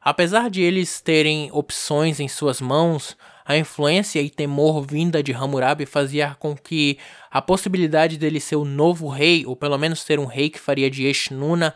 Apesar 0.00 0.48
de 0.48 0.62
eles 0.62 1.00
terem 1.00 1.50
opções 1.52 2.20
em 2.20 2.28
suas 2.28 2.60
mãos, 2.60 3.16
a 3.44 3.56
influência 3.56 4.20
e 4.20 4.30
temor 4.30 4.86
vinda 4.86 5.22
de 5.22 5.32
Hammurabi 5.32 5.86
fazia 5.86 6.36
com 6.38 6.56
que 6.56 6.98
a 7.30 7.42
possibilidade 7.42 8.16
dele 8.16 8.40
ser 8.40 8.56
o 8.56 8.64
novo 8.64 9.08
rei, 9.08 9.44
ou 9.46 9.56
pelo 9.56 9.78
menos 9.78 10.02
ser 10.02 10.18
um 10.18 10.26
rei 10.26 10.50
que 10.50 10.60
faria 10.60 10.90
de 10.90 11.04
Eshnuna 11.04 11.74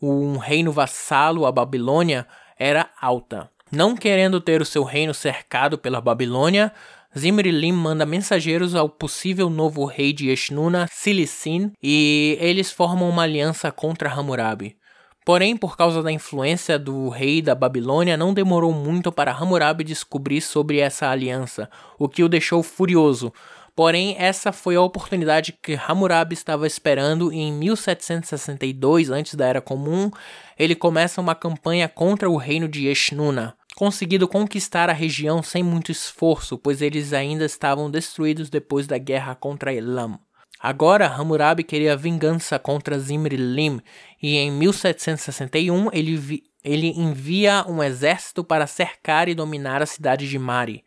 um 0.00 0.36
reino 0.36 0.72
vassalo 0.72 1.46
à 1.46 1.52
Babilônia, 1.52 2.26
era 2.58 2.90
alta. 3.00 3.50
Não 3.70 3.96
querendo 3.96 4.40
ter 4.40 4.60
o 4.60 4.66
seu 4.66 4.84
reino 4.84 5.12
cercado 5.12 5.78
pela 5.78 6.00
Babilônia, 6.00 6.72
Zimri-Lim 7.18 7.72
manda 7.72 8.04
mensageiros 8.04 8.74
ao 8.74 8.88
possível 8.88 9.48
novo 9.48 9.84
rei 9.84 10.12
de 10.12 10.28
Eshnuna, 10.28 10.86
Silicin, 10.90 11.72
e 11.82 12.36
eles 12.40 12.70
formam 12.70 13.08
uma 13.08 13.22
aliança 13.22 13.72
contra 13.72 14.12
Hammurabi. 14.12 14.76
Porém, 15.26 15.56
por 15.56 15.76
causa 15.76 16.04
da 16.04 16.12
influência 16.12 16.78
do 16.78 17.08
rei 17.08 17.42
da 17.42 17.52
Babilônia, 17.52 18.16
não 18.16 18.32
demorou 18.32 18.72
muito 18.72 19.10
para 19.10 19.32
Hammurabi 19.32 19.82
descobrir 19.82 20.40
sobre 20.40 20.78
essa 20.78 21.08
aliança, 21.08 21.68
o 21.98 22.08
que 22.08 22.22
o 22.22 22.28
deixou 22.28 22.62
furioso. 22.62 23.32
Porém, 23.74 24.14
essa 24.20 24.52
foi 24.52 24.76
a 24.76 24.80
oportunidade 24.80 25.52
que 25.60 25.74
Hammurabi 25.74 26.32
estava 26.32 26.64
esperando 26.64 27.32
e 27.32 27.38
em 27.38 27.52
1762, 27.52 29.10
antes 29.10 29.34
da 29.34 29.46
Era 29.46 29.60
Comum, 29.60 30.12
ele 30.56 30.76
começa 30.76 31.20
uma 31.20 31.34
campanha 31.34 31.88
contra 31.88 32.30
o 32.30 32.36
reino 32.36 32.68
de 32.68 32.86
Eshnuna, 32.86 33.56
conseguindo 33.74 34.28
conquistar 34.28 34.88
a 34.88 34.92
região 34.92 35.42
sem 35.42 35.60
muito 35.60 35.90
esforço, 35.90 36.56
pois 36.56 36.80
eles 36.80 37.12
ainda 37.12 37.44
estavam 37.44 37.90
destruídos 37.90 38.48
depois 38.48 38.86
da 38.86 38.96
guerra 38.96 39.34
contra 39.34 39.74
Elam. 39.74 40.20
Agora, 40.60 41.06
Hammurabi 41.06 41.62
queria 41.62 41.96
vingança 41.96 42.58
contra 42.58 42.98
Zimri-Lim 42.98 43.80
e 44.22 44.36
em 44.36 44.50
1761 44.50 45.90
ele, 45.92 46.42
ele 46.64 46.88
envia 46.88 47.64
um 47.68 47.82
exército 47.82 48.42
para 48.42 48.66
cercar 48.66 49.28
e 49.28 49.34
dominar 49.34 49.82
a 49.82 49.86
cidade 49.86 50.28
de 50.28 50.38
Mari. 50.38 50.82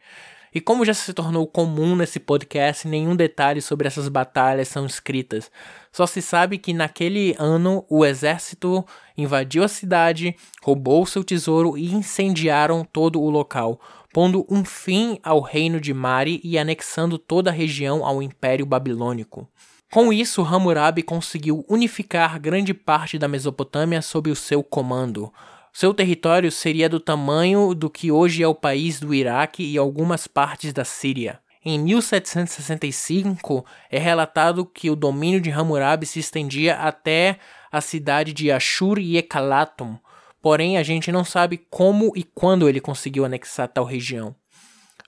E 0.53 0.59
como 0.59 0.83
já 0.83 0.95
se 0.95 1.13
tornou 1.13 1.45
comum 1.45 1.95
nesse 1.95 2.19
podcast, 2.19 2.87
nenhum 2.87 3.15
detalhe 3.15 3.61
sobre 3.61 3.87
essas 3.87 4.09
batalhas 4.09 4.67
são 4.67 4.83
escritas. 4.85 5.51
Só 5.91 6.07
se 6.07 6.23
sabe 6.23 6.57
que 6.57 6.73
naquele 6.73 7.35
ano 7.37 7.85
o 7.87 8.03
exército 8.03 8.83
invadiu 9.15 9.63
a 9.63 9.67
cidade, 9.67 10.35
roubou 10.63 11.05
seu 11.05 11.23
tesouro 11.23 11.77
e 11.77 11.93
incendiaram 11.93 12.83
todo 12.83 13.21
o 13.21 13.29
local, 13.29 13.79
pondo 14.13 14.45
um 14.49 14.65
fim 14.65 15.19
ao 15.23 15.39
reino 15.39 15.79
de 15.79 15.93
Mari 15.93 16.41
e 16.43 16.57
anexando 16.57 17.17
toda 17.17 17.49
a 17.49 17.53
região 17.53 18.05
ao 18.05 18.21
Império 18.21 18.65
Babilônico. 18.65 19.47
Com 19.91 20.13
isso, 20.13 20.43
Hammurabi 20.43 21.01
conseguiu 21.01 21.65
unificar 21.67 22.39
grande 22.39 22.73
parte 22.73 23.17
da 23.17 23.27
Mesopotâmia 23.27 24.01
sob 24.01 24.29
o 24.29 24.35
seu 24.35 24.63
comando. 24.63 25.33
Seu 25.73 25.93
território 25.93 26.51
seria 26.51 26.87
do 26.87 26.99
tamanho 26.99 27.73
do 27.73 27.89
que 27.89 28.11
hoje 28.11 28.43
é 28.43 28.47
o 28.47 28.53
país 28.53 28.99
do 28.99 29.13
Iraque 29.13 29.63
e 29.63 29.77
algumas 29.77 30.27
partes 30.27 30.73
da 30.73 30.85
Síria. 30.85 31.39
Em 31.63 31.77
1765, 31.77 33.65
é 33.91 33.99
relatado 33.99 34.65
que 34.65 34.89
o 34.89 34.95
domínio 34.95 35.41
de 35.41 35.51
Hammurabi 35.51 36.05
se 36.05 36.19
estendia 36.19 36.75
até 36.75 37.37
a 37.71 37.81
cidade 37.81 38.31
de 38.31 38.51
Ashur 38.51 38.97
e 38.97 39.17
Ekalatum, 39.17 39.97
porém 40.41 40.77
a 40.77 40.83
gente 40.83 41.11
não 41.11 41.23
sabe 41.23 41.57
como 41.69 42.11
e 42.15 42.23
quando 42.23 42.67
ele 42.67 42.79
conseguiu 42.79 43.25
anexar 43.25 43.67
tal 43.67 43.85
região. 43.85 44.35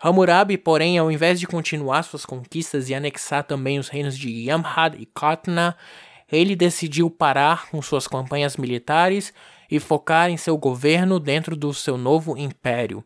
Hammurabi, 0.03 0.57
porém, 0.57 0.97
ao 0.97 1.11
invés 1.11 1.39
de 1.39 1.45
continuar 1.45 2.03
suas 2.03 2.25
conquistas 2.25 2.89
e 2.89 2.95
anexar 2.95 3.43
também 3.43 3.77
os 3.77 3.87
reinos 3.87 4.17
de 4.17 4.29
Yamhad 4.29 4.95
e 4.99 5.05
Katna, 5.05 5.77
ele 6.31 6.55
decidiu 6.55 7.09
parar 7.09 7.69
com 7.69 7.81
suas 7.81 8.07
campanhas 8.07 8.57
militares 8.57 9.31
e 9.69 9.79
focar 9.79 10.29
em 10.29 10.37
seu 10.37 10.57
governo 10.57 11.19
dentro 11.19 11.55
do 11.55 11.73
seu 11.73 11.97
novo 11.97 12.35
império. 12.37 13.03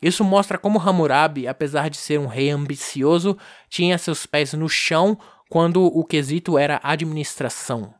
Isso 0.00 0.24
mostra 0.24 0.56
como 0.56 0.78
Hammurabi, 0.78 1.46
apesar 1.46 1.90
de 1.90 1.96
ser 1.96 2.18
um 2.18 2.26
rei 2.26 2.50
ambicioso, 2.50 3.36
tinha 3.68 3.98
seus 3.98 4.24
pés 4.24 4.54
no 4.54 4.68
chão 4.68 5.18
quando 5.48 5.84
o 5.84 6.04
quesito 6.04 6.56
era 6.56 6.80
administração. 6.82 7.92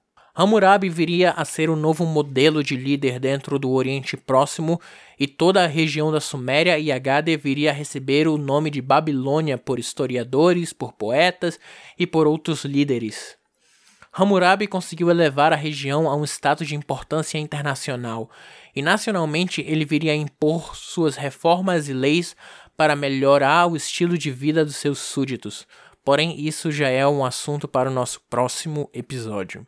Hammurabi 0.43 0.89
viria 0.89 1.33
a 1.33 1.45
ser 1.45 1.69
o 1.69 1.77
novo 1.77 2.07
modelo 2.07 2.65
de 2.65 2.75
líder 2.75 3.21
dentro 3.21 3.59
do 3.59 3.73
Oriente 3.73 4.17
Próximo 4.17 4.81
e 5.19 5.27
toda 5.27 5.63
a 5.63 5.67
região 5.67 6.11
da 6.11 6.19
Suméria 6.19 6.79
e 6.79 6.91
Agade 6.91 7.37
viria 7.37 7.69
a 7.69 7.75
receber 7.75 8.27
o 8.27 8.39
nome 8.39 8.71
de 8.71 8.81
Babilônia 8.81 9.59
por 9.59 9.79
historiadores, 9.79 10.73
por 10.73 10.95
poetas 10.95 11.61
e 11.99 12.07
por 12.07 12.27
outros 12.27 12.65
líderes. 12.65 13.37
Hammurabi 14.11 14.67
conseguiu 14.67 15.11
elevar 15.11 15.53
a 15.53 15.57
região 15.57 16.09
a 16.09 16.17
um 16.17 16.25
status 16.25 16.67
de 16.67 16.75
importância 16.75 17.37
internacional, 17.37 18.31
e 18.75 18.81
nacionalmente 18.81 19.63
ele 19.69 19.85
viria 19.85 20.13
a 20.13 20.17
impor 20.17 20.75
suas 20.75 21.17
reformas 21.17 21.87
e 21.87 21.93
leis 21.93 22.35
para 22.79 22.97
melhorar 22.97 23.67
o 23.67 23.77
estilo 23.77 24.17
de 24.17 24.31
vida 24.31 24.65
dos 24.65 24.77
seus 24.77 25.01
súditos. 25.01 25.69
Porém, 26.03 26.41
isso 26.41 26.73
já 26.73 26.89
é 26.89 27.07
um 27.07 27.27
assunto 27.27 27.69
para 27.69 27.91
o 27.91 27.93
nosso 27.93 28.23
próximo 28.31 28.89
episódio. 28.95 29.67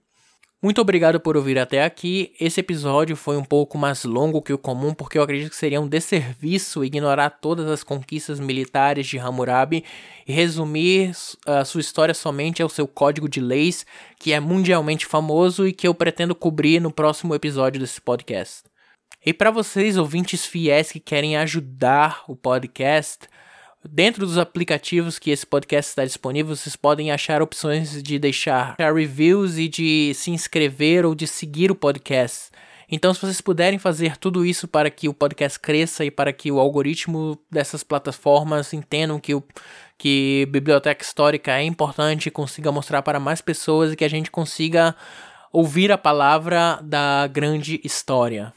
Muito 0.64 0.80
obrigado 0.80 1.18
por 1.18 1.36
ouvir 1.36 1.58
até 1.58 1.82
aqui. 1.82 2.32
Esse 2.38 2.60
episódio 2.60 3.16
foi 3.16 3.36
um 3.36 3.42
pouco 3.42 3.76
mais 3.76 4.04
longo 4.04 4.40
que 4.40 4.52
o 4.52 4.58
comum, 4.58 4.94
porque 4.94 5.18
eu 5.18 5.22
acredito 5.24 5.50
que 5.50 5.56
seria 5.56 5.80
um 5.80 5.88
desserviço 5.88 6.84
ignorar 6.84 7.30
todas 7.30 7.66
as 7.66 7.82
conquistas 7.82 8.38
militares 8.38 9.08
de 9.08 9.18
Hammurabi 9.18 9.84
e 10.24 10.32
resumir 10.32 11.10
a 11.44 11.64
sua 11.64 11.80
história 11.80 12.14
somente 12.14 12.62
ao 12.62 12.68
seu 12.68 12.86
código 12.86 13.28
de 13.28 13.40
leis, 13.40 13.84
que 14.20 14.32
é 14.32 14.38
mundialmente 14.38 15.04
famoso 15.04 15.66
e 15.66 15.72
que 15.72 15.88
eu 15.88 15.92
pretendo 15.92 16.32
cobrir 16.32 16.80
no 16.80 16.92
próximo 16.92 17.34
episódio 17.34 17.80
desse 17.80 18.00
podcast. 18.00 18.62
E 19.26 19.32
para 19.32 19.50
vocês, 19.50 19.96
ouvintes 19.96 20.46
fiéis 20.46 20.92
que 20.92 21.00
querem 21.00 21.36
ajudar 21.36 22.22
o 22.28 22.36
podcast, 22.36 23.26
Dentro 23.84 24.24
dos 24.24 24.38
aplicativos 24.38 25.18
que 25.18 25.30
esse 25.30 25.44
podcast 25.44 25.90
está 25.90 26.04
disponível, 26.04 26.54
vocês 26.54 26.76
podem 26.76 27.10
achar 27.10 27.42
opções 27.42 28.00
de 28.00 28.16
deixar 28.16 28.76
reviews 28.78 29.58
e 29.58 29.68
de 29.68 30.12
se 30.14 30.30
inscrever 30.30 31.04
ou 31.04 31.16
de 31.16 31.26
seguir 31.26 31.70
o 31.70 31.74
podcast. 31.74 32.50
Então, 32.88 33.12
se 33.12 33.20
vocês 33.20 33.40
puderem 33.40 33.78
fazer 33.78 34.16
tudo 34.18 34.44
isso 34.44 34.68
para 34.68 34.88
que 34.88 35.08
o 35.08 35.14
podcast 35.14 35.58
cresça 35.58 36.04
e 36.04 36.10
para 36.10 36.32
que 36.32 36.52
o 36.52 36.60
algoritmo 36.60 37.36
dessas 37.50 37.82
plataformas 37.82 38.72
entendam 38.72 39.18
que, 39.18 39.34
o, 39.34 39.42
que 39.98 40.46
biblioteca 40.50 41.02
histórica 41.02 41.58
é 41.58 41.64
importante, 41.64 42.30
consiga 42.30 42.70
mostrar 42.70 43.02
para 43.02 43.18
mais 43.18 43.40
pessoas 43.40 43.92
e 43.92 43.96
que 43.96 44.04
a 44.04 44.10
gente 44.10 44.30
consiga 44.30 44.94
ouvir 45.50 45.90
a 45.90 45.98
palavra 45.98 46.78
da 46.82 47.26
grande 47.26 47.80
história. 47.82 48.52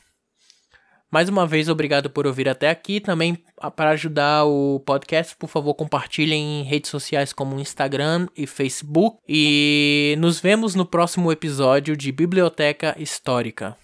Mais 1.16 1.30
uma 1.30 1.48
vez, 1.48 1.70
obrigado 1.70 2.10
por 2.10 2.28
ouvir 2.28 2.50
até 2.50 2.70
aqui. 2.70 3.00
Também, 3.00 3.42
para 3.78 3.92
ajudar 3.92 4.44
o 4.44 4.82
podcast, 4.82 5.34
por 5.38 5.48
favor, 5.48 5.74
compartilhem 5.74 6.60
em 6.60 6.64
redes 6.66 6.92
sociais 6.92 7.32
como 7.32 7.58
Instagram 7.58 8.28
e 8.36 8.46
Facebook. 8.46 9.20
E 9.26 10.18
nos 10.20 10.42
vemos 10.42 10.76
no 10.76 10.86
próximo 10.86 11.32
episódio 11.32 11.96
de 11.96 12.12
Biblioteca 12.12 12.98
Histórica. 13.00 13.78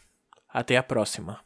Até 0.54 0.76
a 0.76 0.84
próxima. 0.84 1.40